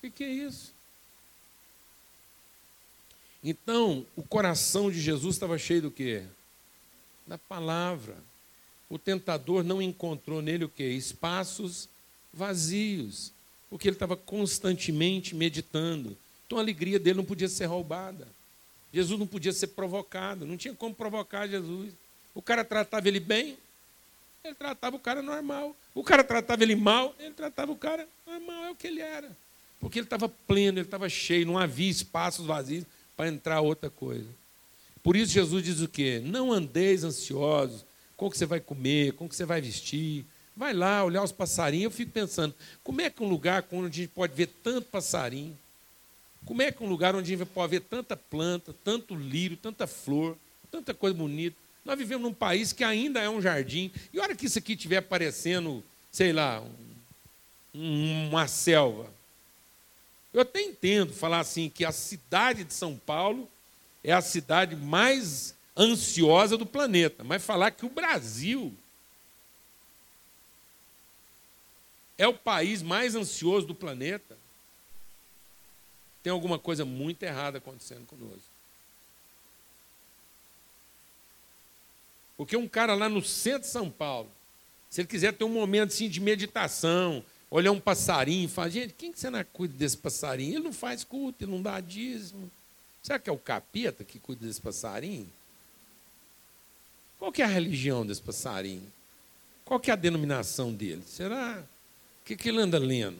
que, 0.00 0.10
que 0.10 0.24
é 0.24 0.28
isso? 0.28 0.74
Então, 3.42 4.04
o 4.16 4.22
coração 4.22 4.90
de 4.90 5.00
Jesus 5.00 5.36
estava 5.36 5.56
cheio 5.56 5.82
do 5.82 5.90
quê? 5.90 6.24
Da 7.26 7.38
palavra 7.38 8.16
o 8.94 8.98
tentador 8.98 9.64
não 9.64 9.82
encontrou 9.82 10.40
nele 10.40 10.66
o 10.66 10.68
que? 10.68 10.84
Espaços 10.84 11.88
vazios, 12.32 13.32
porque 13.68 13.88
ele 13.88 13.96
estava 13.96 14.16
constantemente 14.16 15.34
meditando. 15.34 16.16
Então 16.46 16.58
a 16.58 16.60
alegria 16.60 16.96
dele 17.00 17.16
não 17.16 17.24
podia 17.24 17.48
ser 17.48 17.64
roubada. 17.64 18.28
Jesus 18.92 19.18
não 19.18 19.26
podia 19.26 19.52
ser 19.52 19.66
provocado, 19.68 20.46
não 20.46 20.56
tinha 20.56 20.72
como 20.74 20.94
provocar 20.94 21.48
Jesus. 21.48 21.92
O 22.32 22.40
cara 22.40 22.64
tratava 22.64 23.08
ele 23.08 23.18
bem, 23.18 23.58
ele 24.44 24.54
tratava 24.54 24.94
o 24.94 25.00
cara 25.00 25.20
normal. 25.20 25.74
O 25.92 26.04
cara 26.04 26.22
tratava 26.22 26.62
ele 26.62 26.76
mal, 26.76 27.16
ele 27.18 27.34
tratava 27.34 27.72
o 27.72 27.76
cara 27.76 28.06
normal, 28.24 28.66
é 28.66 28.70
o 28.70 28.76
que 28.76 28.86
ele 28.86 29.00
era. 29.00 29.36
Porque 29.80 29.98
ele 29.98 30.06
estava 30.06 30.28
pleno, 30.28 30.78
ele 30.78 30.86
estava 30.86 31.08
cheio, 31.08 31.44
não 31.44 31.58
havia 31.58 31.90
espaços 31.90 32.46
vazios 32.46 32.84
para 33.16 33.28
entrar 33.28 33.60
outra 33.60 33.90
coisa. 33.90 34.28
Por 35.02 35.16
isso 35.16 35.32
Jesus 35.32 35.64
diz 35.64 35.80
o 35.80 35.88
quê? 35.88 36.22
Não 36.24 36.52
andeis 36.52 37.02
ansiosos 37.02 37.84
como 38.16 38.30
que 38.30 38.38
você 38.38 38.46
vai 38.46 38.60
comer, 38.60 39.12
como 39.12 39.28
que 39.28 39.36
você 39.36 39.44
vai 39.44 39.60
vestir. 39.60 40.24
Vai 40.56 40.72
lá 40.72 41.04
olhar 41.04 41.22
os 41.22 41.32
passarinhos. 41.32 41.84
Eu 41.84 41.90
fico 41.90 42.12
pensando, 42.12 42.54
como 42.82 43.00
é 43.00 43.10
que 43.10 43.22
um 43.22 43.28
lugar 43.28 43.64
onde 43.72 44.00
a 44.00 44.04
gente 44.04 44.12
pode 44.12 44.34
ver 44.34 44.48
tanto 44.62 44.88
passarinho, 44.88 45.56
como 46.44 46.62
é 46.62 46.70
que 46.70 46.82
um 46.82 46.88
lugar 46.88 47.14
onde 47.14 47.32
a 47.32 47.36
gente 47.36 47.48
pode 47.48 47.70
ver 47.70 47.80
tanta 47.80 48.16
planta, 48.16 48.74
tanto 48.84 49.14
lírio, 49.14 49.56
tanta 49.56 49.86
flor, 49.86 50.36
tanta 50.70 50.92
coisa 50.92 51.16
bonita. 51.16 51.56
Nós 51.84 51.98
vivemos 51.98 52.22
num 52.22 52.34
país 52.34 52.72
que 52.72 52.84
ainda 52.84 53.20
é 53.20 53.28
um 53.28 53.42
jardim. 53.42 53.90
E 54.12 54.18
a 54.18 54.22
hora 54.22 54.34
que 54.34 54.46
isso 54.46 54.58
aqui 54.58 54.72
estiver 54.72 55.00
parecendo, 55.02 55.82
sei 56.10 56.32
lá, 56.32 56.62
um, 57.74 58.28
uma 58.28 58.46
selva. 58.46 59.12
Eu 60.32 60.40
até 60.40 60.60
entendo 60.60 61.12
falar 61.12 61.40
assim 61.40 61.68
que 61.68 61.84
a 61.84 61.92
cidade 61.92 62.64
de 62.64 62.74
São 62.74 62.96
Paulo 62.96 63.48
é 64.02 64.12
a 64.12 64.20
cidade 64.20 64.76
mais 64.76 65.54
ansiosa 65.76 66.56
do 66.56 66.66
planeta, 66.66 67.24
mas 67.24 67.44
falar 67.44 67.70
que 67.70 67.84
o 67.84 67.90
Brasil 67.90 68.72
é 72.16 72.26
o 72.26 72.34
país 72.34 72.82
mais 72.82 73.14
ansioso 73.14 73.66
do 73.66 73.74
planeta. 73.74 74.36
Tem 76.22 76.32
alguma 76.32 76.58
coisa 76.58 76.84
muito 76.84 77.22
errada 77.22 77.58
acontecendo 77.58 78.06
conosco. 78.06 78.54
Porque 82.36 82.56
um 82.56 82.68
cara 82.68 82.94
lá 82.94 83.08
no 83.08 83.22
centro 83.22 83.62
de 83.62 83.66
São 83.68 83.90
Paulo, 83.90 84.30
se 84.90 85.00
ele 85.00 85.08
quiser 85.08 85.32
ter 85.32 85.44
um 85.44 85.50
momento 85.50 85.92
assim, 85.92 86.08
de 86.08 86.20
meditação, 86.20 87.24
olhar 87.50 87.72
um 87.72 87.80
passarinho 87.80 88.46
e 88.46 88.48
falar, 88.48 88.70
gente, 88.70 88.94
quem 88.94 89.12
que 89.12 89.18
você 89.18 89.30
não 89.30 89.44
cuida 89.44 89.74
desse 89.74 89.96
passarinho? 89.96 90.56
Ele 90.56 90.64
não 90.64 90.72
faz 90.72 91.04
culto, 91.04 91.44
ele 91.44 91.52
não 91.52 91.62
dá 91.62 91.80
dízimo. 91.80 92.50
Será 93.02 93.18
que 93.18 93.28
é 93.28 93.32
o 93.32 93.38
capeta 93.38 94.02
que 94.02 94.18
cuida 94.18 94.46
desse 94.46 94.60
passarinho? 94.60 95.30
Qual 97.18 97.32
que 97.32 97.42
é 97.42 97.44
a 97.44 97.48
religião 97.48 98.04
desse 98.06 98.22
passarinho? 98.22 98.92
Qual 99.64 99.80
que 99.80 99.90
é 99.90 99.94
a 99.94 99.96
denominação 99.96 100.72
dele? 100.72 101.02
Será? 101.06 101.64
O 102.22 102.24
que, 102.24 102.36
que 102.36 102.48
ele 102.48 102.60
anda 102.60 102.78
lendo? 102.78 103.18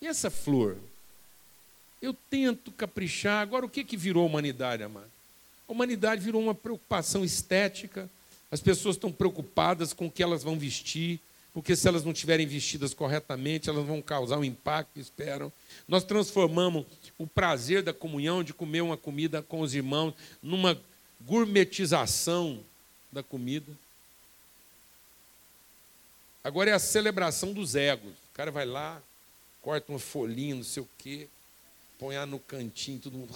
E 0.00 0.06
essa 0.06 0.30
flor? 0.30 0.76
Eu 2.00 2.14
tento 2.28 2.70
caprichar. 2.72 3.42
Agora, 3.42 3.64
o 3.64 3.68
que, 3.68 3.84
que 3.84 3.96
virou 3.96 4.22
a 4.22 4.26
humanidade, 4.26 4.82
amado? 4.82 5.10
A 5.68 5.72
humanidade 5.72 6.22
virou 6.22 6.42
uma 6.42 6.54
preocupação 6.54 7.24
estética. 7.24 8.08
As 8.50 8.60
pessoas 8.60 8.96
estão 8.96 9.10
preocupadas 9.10 9.92
com 9.92 10.06
o 10.06 10.10
que 10.10 10.22
elas 10.22 10.42
vão 10.42 10.58
vestir, 10.58 11.18
porque 11.52 11.74
se 11.74 11.88
elas 11.88 12.04
não 12.04 12.12
estiverem 12.12 12.46
vestidas 12.46 12.94
corretamente, 12.94 13.68
elas 13.68 13.84
vão 13.84 14.00
causar 14.02 14.38
um 14.38 14.44
impacto 14.44 15.00
esperam. 15.00 15.52
Nós 15.88 16.04
transformamos 16.04 16.84
o 17.18 17.26
prazer 17.26 17.82
da 17.82 17.92
comunhão, 17.92 18.44
de 18.44 18.52
comer 18.52 18.82
uma 18.82 18.96
comida 18.96 19.42
com 19.42 19.60
os 19.60 19.74
irmãos, 19.74 20.14
numa 20.42 20.80
gourmetização 21.20 22.64
da 23.10 23.22
comida. 23.22 23.72
Agora 26.42 26.70
é 26.70 26.72
a 26.72 26.78
celebração 26.78 27.52
dos 27.52 27.74
egos. 27.74 28.12
O 28.12 28.34
cara 28.34 28.50
vai 28.50 28.64
lá, 28.64 29.02
corta 29.62 29.90
uma 29.90 29.98
folhinha, 29.98 30.54
não 30.54 30.62
sei 30.62 30.82
o 30.82 30.88
quê, 30.98 31.28
põe 31.98 32.16
lá 32.16 32.26
no 32.26 32.38
cantinho, 32.38 33.00
todo 33.00 33.18
mundo. 33.18 33.32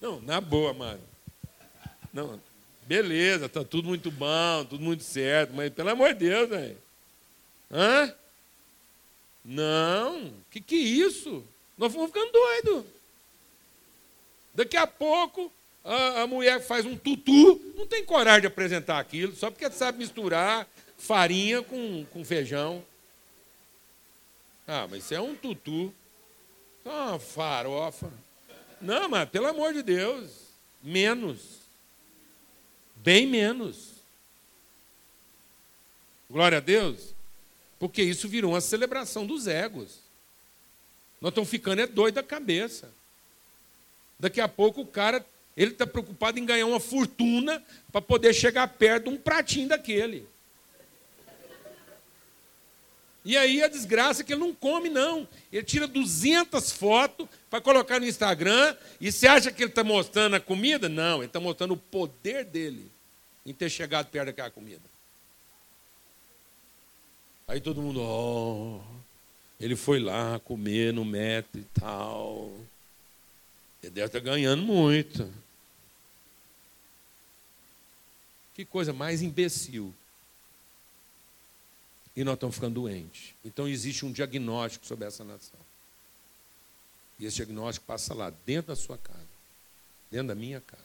Não, 0.00 0.20
na 0.20 0.40
boa, 0.40 0.74
mano. 0.74 1.00
Não, 2.12 2.40
beleza, 2.86 3.48
tá 3.48 3.64
tudo 3.64 3.88
muito 3.88 4.10
bom, 4.10 4.64
tudo 4.68 4.82
muito 4.82 5.02
certo, 5.02 5.52
mas 5.54 5.72
pelo 5.72 5.90
amor 5.90 6.14
de 6.14 6.28
Deus, 6.28 6.48
velho. 6.48 6.78
Hã? 7.70 8.14
Não, 9.44 10.32
que 10.50 10.60
que 10.60 10.74
é 10.74 10.78
isso? 10.78 11.44
Nós 11.76 11.92
vamos 11.92 12.08
ficando 12.08 12.30
doidos. 12.30 12.84
Daqui 14.54 14.76
a 14.76 14.86
pouco, 14.86 15.50
a, 15.84 16.22
a, 16.22 16.26
mulher 16.26 16.60
faz 16.60 16.84
um 16.84 16.96
tutu, 16.96 17.60
não 17.76 17.86
tem 17.86 18.04
coragem 18.04 18.42
de 18.42 18.46
apresentar 18.46 18.98
aquilo, 18.98 19.34
só 19.34 19.50
porque 19.50 19.68
sabe 19.70 19.98
misturar 19.98 20.68
farinha 20.96 21.62
com, 21.62 22.04
com 22.12 22.24
feijão. 22.24 22.84
Ah, 24.66 24.86
mas 24.88 25.04
isso 25.04 25.14
é 25.14 25.20
um 25.20 25.34
tutu. 25.34 25.92
É 26.84 26.88
uma 26.88 27.18
farofa. 27.18 28.12
Não, 28.80 29.08
mas 29.08 29.28
pelo 29.28 29.46
amor 29.46 29.72
de 29.72 29.82
Deus, 29.82 30.30
menos. 30.82 31.61
Bem 33.02 33.26
menos. 33.26 33.90
Glória 36.30 36.58
a 36.58 36.60
Deus. 36.60 37.14
Porque 37.78 38.00
isso 38.00 38.28
virou 38.28 38.52
uma 38.52 38.60
celebração 38.60 39.26
dos 39.26 39.48
egos. 39.48 39.98
Nós 41.20 41.30
estamos 41.30 41.50
ficando 41.50 41.82
é 41.82 41.86
doido 41.86 42.14
da 42.14 42.22
cabeça. 42.22 42.88
Daqui 44.20 44.40
a 44.40 44.46
pouco 44.46 44.82
o 44.82 44.86
cara, 44.86 45.24
ele 45.56 45.72
está 45.72 45.84
preocupado 45.84 46.38
em 46.38 46.46
ganhar 46.46 46.66
uma 46.66 46.78
fortuna 46.78 47.60
para 47.90 48.00
poder 48.00 48.32
chegar 48.32 48.68
perto 48.68 49.04
de 49.04 49.10
um 49.10 49.18
pratinho 49.18 49.68
daquele. 49.68 50.28
E 53.24 53.36
aí 53.36 53.62
a 53.62 53.68
desgraça 53.68 54.22
é 54.22 54.24
que 54.24 54.32
ele 54.32 54.40
não 54.40 54.52
come, 54.52 54.88
não. 54.88 55.28
Ele 55.52 55.62
tira 55.62 55.86
200 55.86 56.72
fotos 56.72 57.28
para 57.48 57.60
colocar 57.60 58.00
no 58.00 58.06
Instagram 58.06 58.76
e 59.00 59.12
você 59.12 59.28
acha 59.28 59.52
que 59.52 59.62
ele 59.62 59.70
está 59.70 59.84
mostrando 59.84 60.34
a 60.34 60.40
comida? 60.40 60.88
Não, 60.88 61.18
ele 61.18 61.26
está 61.26 61.38
mostrando 61.38 61.74
o 61.74 61.76
poder 61.76 62.44
dele 62.44 62.90
em 63.46 63.52
ter 63.52 63.70
chegado 63.70 64.06
perto 64.08 64.26
daquela 64.26 64.50
comida. 64.50 64.82
Aí 67.46 67.60
todo 67.60 67.82
mundo, 67.82 68.00
oh, 68.00 68.80
ele 69.60 69.76
foi 69.76 70.00
lá 70.00 70.40
comer 70.40 70.92
no 70.92 71.04
metro 71.04 71.60
e 71.60 71.64
tal. 71.78 72.52
Ele 73.82 73.92
deve 73.92 74.06
estar 74.06 74.20
tá 74.20 74.24
ganhando 74.24 74.62
muito. 74.62 75.30
Que 78.54 78.64
coisa 78.64 78.92
mais 78.92 79.22
imbecil. 79.22 79.94
E 82.14 82.24
nós 82.24 82.34
estamos 82.34 82.54
ficando 82.54 82.74
doentes. 82.74 83.34
Então 83.44 83.66
existe 83.66 84.04
um 84.04 84.12
diagnóstico 84.12 84.86
sobre 84.86 85.06
essa 85.06 85.24
nação. 85.24 85.58
E 87.18 87.24
esse 87.24 87.36
diagnóstico 87.36 87.86
passa 87.86 88.12
lá, 88.14 88.30
dentro 88.44 88.68
da 88.68 88.76
sua 88.76 88.98
casa, 88.98 89.20
dentro 90.10 90.28
da 90.28 90.34
minha 90.34 90.60
casa. 90.60 90.82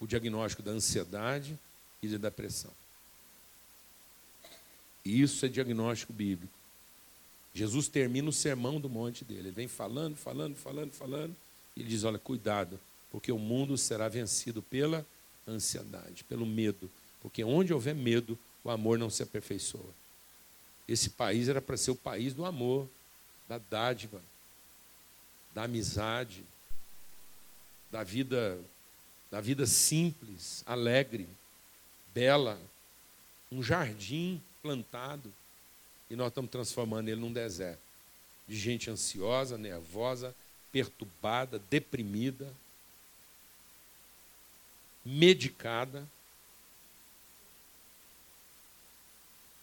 O 0.00 0.06
diagnóstico 0.06 0.62
da 0.62 0.70
ansiedade 0.70 1.58
e 2.02 2.08
da 2.08 2.18
depressão. 2.28 2.70
E 5.04 5.20
isso 5.20 5.44
é 5.44 5.48
diagnóstico 5.48 6.12
bíblico. 6.12 6.52
Jesus 7.52 7.86
termina 7.86 8.28
o 8.28 8.32
sermão 8.32 8.80
do 8.80 8.88
monte 8.88 9.24
dele. 9.24 9.40
Ele 9.40 9.50
vem 9.50 9.68
falando, 9.68 10.16
falando, 10.16 10.56
falando, 10.56 10.92
falando. 10.92 11.36
E 11.76 11.80
ele 11.80 11.88
diz: 11.88 12.02
Olha, 12.04 12.18
cuidado, 12.18 12.80
porque 13.10 13.30
o 13.30 13.38
mundo 13.38 13.76
será 13.76 14.08
vencido 14.08 14.62
pela 14.62 15.06
ansiedade, 15.46 16.24
pelo 16.24 16.44
medo. 16.44 16.90
Porque 17.22 17.44
onde 17.44 17.72
houver 17.72 17.94
medo, 17.94 18.38
o 18.64 18.70
amor 18.70 18.98
não 18.98 19.10
se 19.10 19.22
aperfeiçoa. 19.22 19.94
Esse 20.88 21.10
país 21.10 21.48
era 21.48 21.60
para 21.60 21.76
ser 21.76 21.92
o 21.92 21.96
país 21.96 22.34
do 22.34 22.44
amor, 22.44 22.88
da 23.48 23.58
dádiva, 23.58 24.20
da 25.54 25.64
amizade, 25.64 26.42
da 27.90 28.02
vida, 28.02 28.58
da 29.30 29.40
vida 29.40 29.66
simples, 29.66 30.64
alegre, 30.66 31.28
bela, 32.12 32.60
um 33.52 33.62
jardim 33.62 34.42
plantado 34.60 35.32
e 36.10 36.16
nós 36.16 36.28
estamos 36.28 36.50
transformando 36.50 37.08
ele 37.08 37.20
num 37.20 37.32
deserto 37.32 37.80
de 38.46 38.56
gente 38.56 38.90
ansiosa, 38.90 39.56
nervosa, 39.56 40.34
perturbada, 40.70 41.58
deprimida, 41.70 42.52
medicada. 45.04 46.00
A 46.00 46.06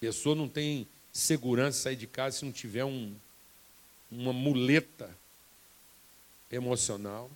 pessoa 0.02 0.36
não 0.36 0.50
tem 0.50 0.88
segurança 1.14 1.78
de 1.78 1.84
sair 1.84 1.96
de 1.96 2.08
casa 2.08 2.40
se 2.40 2.46
não 2.46 2.52
tiver 2.52 2.84
um, 2.84 3.16
uma 4.12 4.34
muleta 4.34 5.16
emocional. 6.52 7.30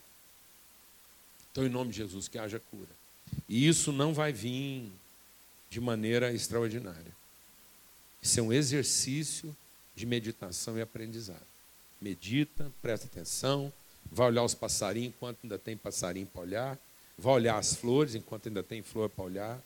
Então, 1.51 1.63
em 1.63 1.69
nome 1.69 1.91
de 1.91 1.97
Jesus, 1.97 2.27
que 2.27 2.39
haja 2.39 2.59
cura. 2.59 2.89
E 3.47 3.67
isso 3.67 3.91
não 3.91 4.15
vai 4.15 4.33
vir 4.33 4.91
de 5.69 5.79
maneira 5.79 6.33
extraordinária. 6.33 7.15
Isso 8.21 8.39
é 8.39 8.43
um 8.43 8.51
exercício 8.51 9.55
de 9.95 10.07
meditação 10.07 10.75
e 10.75 10.81
aprendizado. 10.81 11.45
Medita, 12.01 12.71
presta 12.81 13.05
atenção, 13.05 13.71
vai 14.11 14.27
olhar 14.27 14.43
os 14.43 14.55
passarinhos 14.55 15.13
enquanto 15.15 15.37
ainda 15.43 15.59
tem 15.59 15.77
passarinho 15.77 16.25
para 16.25 16.41
olhar, 16.41 16.79
vai 17.15 17.33
olhar 17.35 17.57
as 17.59 17.75
flores 17.75 18.15
enquanto 18.15 18.47
ainda 18.47 18.63
tem 18.63 18.81
flor 18.81 19.07
para 19.07 19.23
olhar, 19.23 19.63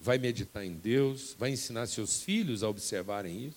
vai 0.00 0.18
meditar 0.18 0.64
em 0.64 0.72
Deus, 0.72 1.34
vai 1.38 1.50
ensinar 1.50 1.86
seus 1.86 2.22
filhos 2.22 2.62
a 2.62 2.68
observarem 2.68 3.46
isso. 3.46 3.56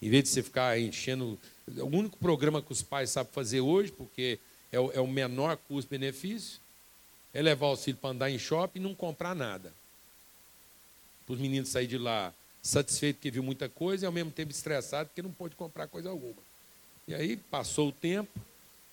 Em 0.00 0.10
vez 0.10 0.24
de 0.24 0.30
você 0.30 0.42
ficar 0.42 0.78
enchendo. 0.78 1.38
O 1.78 1.86
único 1.86 2.18
programa 2.18 2.60
que 2.60 2.72
os 2.72 2.82
pais 2.82 3.10
sabem 3.10 3.32
fazer 3.32 3.60
hoje, 3.60 3.92
porque 3.92 4.38
é 4.72 4.80
o, 4.80 4.90
é 4.92 5.00
o 5.00 5.06
menor 5.06 5.56
custo-benefício, 5.56 6.60
é 7.32 7.40
levar 7.40 7.70
os 7.70 7.84
filhos 7.84 8.00
para 8.00 8.10
andar 8.10 8.30
em 8.30 8.38
shopping 8.38 8.80
e 8.80 8.82
não 8.82 8.94
comprar 8.94 9.34
nada. 9.34 9.72
Para 11.24 11.34
os 11.34 11.40
meninos 11.40 11.68
saírem 11.68 11.90
de 11.90 11.98
lá 11.98 12.34
satisfeito 12.60 13.16
porque 13.16 13.30
viu 13.30 13.42
muita 13.42 13.68
coisa 13.68 14.04
e 14.04 14.06
ao 14.06 14.12
mesmo 14.12 14.30
tempo 14.30 14.50
estressado 14.50 15.08
porque 15.08 15.22
não 15.22 15.32
pôde 15.32 15.54
comprar 15.54 15.86
coisa 15.86 16.10
alguma. 16.10 16.42
E 17.06 17.14
aí 17.14 17.36
passou 17.36 17.88
o 17.88 17.92
tempo, 17.92 18.40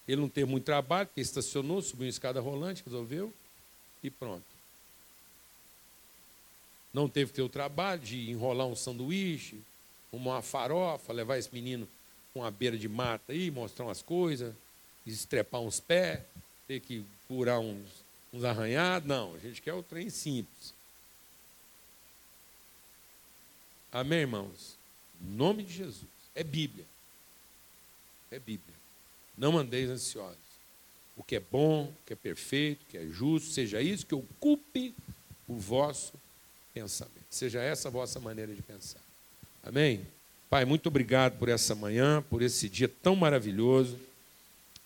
ele 0.08 0.22
não 0.22 0.30
teve 0.30 0.50
muito 0.50 0.64
trabalho, 0.64 1.08
porque 1.08 1.22
estacionou, 1.22 1.82
subiu 1.82 2.06
uma 2.06 2.10
escada 2.10 2.40
rolante, 2.40 2.84
resolveu 2.86 3.34
e 4.04 4.10
pronto. 4.10 4.46
Não 6.94 7.08
teve 7.08 7.32
que 7.32 7.36
ter 7.36 7.42
o 7.42 7.50
trabalho 7.50 8.02
de 8.02 8.30
enrolar 8.30 8.68
um 8.68 8.76
sanduíche, 8.76 9.62
uma 10.12 10.42
farofa, 10.42 11.14
levar 11.14 11.38
esse 11.38 11.54
menino 11.54 11.88
com 12.34 12.44
a 12.44 12.50
beira 12.50 12.78
de 12.78 12.88
mata 12.88 13.32
aí, 13.32 13.52
mostrar 13.52 13.86
umas 13.86 14.02
coisas, 14.02 14.54
estrepar 15.06 15.62
uns 15.62 15.80
pés, 15.80 16.22
ter 16.68 16.80
que 16.80 17.04
curar 17.28 17.60
uns, 17.60 17.88
uns 18.34 18.44
arranhados. 18.44 19.08
Não, 19.08 19.36
a 19.36 19.40
gente 19.40 19.62
quer 19.62 19.74
o 19.74 19.84
trem 19.84 20.10
simples. 20.10 20.74
Amém, 23.92 24.20
irmãos? 24.20 24.78
Em 25.22 25.36
nome 25.36 25.64
de 25.64 25.74
Jesus. 25.74 26.10
É 26.36 26.44
Bíblia. 26.44 26.86
É 28.32 28.40
Bíblia. 28.40 28.76
Não 29.38 29.58
andeis 29.58 29.90
ansiosos. 29.90 30.38
O 31.18 31.24
que 31.24 31.36
é 31.36 31.40
bom, 31.40 31.86
o 31.86 31.96
que 32.06 32.14
é 32.14 32.16
perfeito, 32.16 32.82
o 32.84 32.86
que 32.86 32.98
é 32.98 33.08
justo, 33.08 33.50
seja 33.50 33.82
isso 33.82 34.06
que 34.06 34.16
ocupe 34.16 34.96
o 35.48 35.56
vosso 35.56 36.14
pensamento. 36.80 37.26
Seja 37.30 37.62
essa 37.62 37.90
a 37.90 37.92
vossa 37.92 38.20
maneira 38.20 38.54
de 38.54 38.62
pensar. 38.62 39.02
Amém? 39.62 40.02
Pai, 40.50 40.66
muito 40.66 40.88
obrigado 40.88 41.38
por 41.38 41.50
essa 41.50 41.76
manhã, 41.76 42.24
por 42.30 42.42
esse 42.42 42.70
dia 42.70 42.88
tão 42.88 43.16
maravilhoso, 43.16 44.00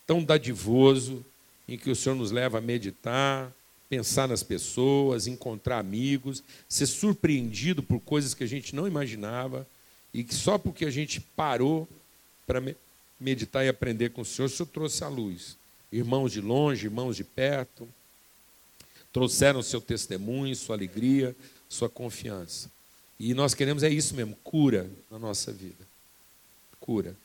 tão 0.06 0.24
dadivoso, 0.24 1.24
em 1.68 1.78
que 1.78 1.90
o 1.90 1.96
Senhor 1.96 2.16
nos 2.16 2.32
leva 2.32 2.58
a 2.58 2.62
meditar, 2.62 3.54
pensar 3.88 4.28
nas 4.28 4.42
pessoas, 4.44 5.28
encontrar 5.28 5.80
amigos, 5.80 6.44
ser 6.68 6.88
surpreendido 6.88 7.84
por 7.84 8.00
coisas 8.00 8.34
que 8.34 8.44
a 8.44 8.48
gente 8.48 8.76
não 8.76 8.88
imaginava 8.88 9.66
e 10.14 10.24
que 10.24 10.34
só 10.34 10.58
porque 10.58 10.86
a 10.86 10.92
gente 10.92 11.22
parou 11.22 11.88
para 12.46 12.62
meditar 13.20 13.64
e 13.64 13.70
aprender 13.70 14.10
com 14.10 14.22
o 14.22 14.26
Senhor, 14.26 14.48
o 14.48 14.50
Senhor 14.50 14.68
trouxe 14.68 15.04
a 15.04 15.08
luz. 15.08 15.58
Irmãos 15.92 16.32
de 16.32 16.42
longe, 16.42 16.88
irmãos 16.88 17.16
de 17.16 17.24
perto, 17.24 17.88
trouxeram 19.14 19.62
seu 19.62 19.80
testemunho, 19.80 20.56
sua 20.56 20.76
alegria, 20.76 21.36
sua 21.74 21.90
confiança. 21.90 22.70
E 23.20 23.34
nós 23.34 23.54
queremos 23.54 23.84
é 23.84 23.90
isso 23.90 24.16
mesmo, 24.16 24.36
cura 24.44 24.90
na 25.10 25.18
nossa 25.18 25.52
vida. 25.52 25.88
Cura. 26.80 27.16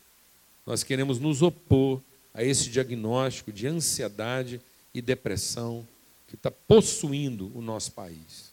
Nós 0.66 0.82
queremos 0.82 1.18
nos 1.18 1.42
opor 1.42 2.00
a 2.34 2.42
esse 2.42 2.68
diagnóstico 2.68 3.52
de 3.52 3.66
ansiedade 3.66 4.60
e 4.94 5.02
depressão 5.02 5.86
que 6.28 6.34
está 6.34 6.50
possuindo 6.50 7.50
o 7.54 7.60
nosso 7.60 7.92
país. 7.92 8.52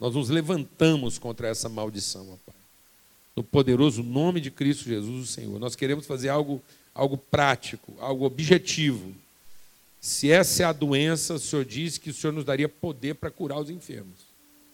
Nós 0.00 0.14
nos 0.14 0.28
levantamos 0.28 1.18
contra 1.18 1.48
essa 1.48 1.68
maldição, 1.68 2.32
ó 2.32 2.36
Pai. 2.46 2.54
No 3.34 3.42
poderoso 3.42 4.02
nome 4.02 4.40
de 4.40 4.50
Cristo 4.50 4.84
Jesus, 4.84 5.28
o 5.28 5.32
Senhor. 5.32 5.58
Nós 5.60 5.76
queremos 5.76 6.06
fazer 6.06 6.28
algo, 6.28 6.62
algo 6.94 7.16
prático, 7.16 7.94
algo 8.00 8.24
objetivo. 8.24 9.14
Se 10.00 10.30
essa 10.30 10.62
é 10.62 10.66
a 10.66 10.72
doença, 10.72 11.34
o 11.34 11.38
Senhor 11.38 11.64
diz 11.64 11.98
que 11.98 12.10
o 12.10 12.14
Senhor 12.14 12.32
nos 12.32 12.44
daria 12.44 12.68
poder 12.68 13.14
para 13.14 13.30
curar 13.30 13.60
os 13.60 13.70
enfermos. 13.70 14.27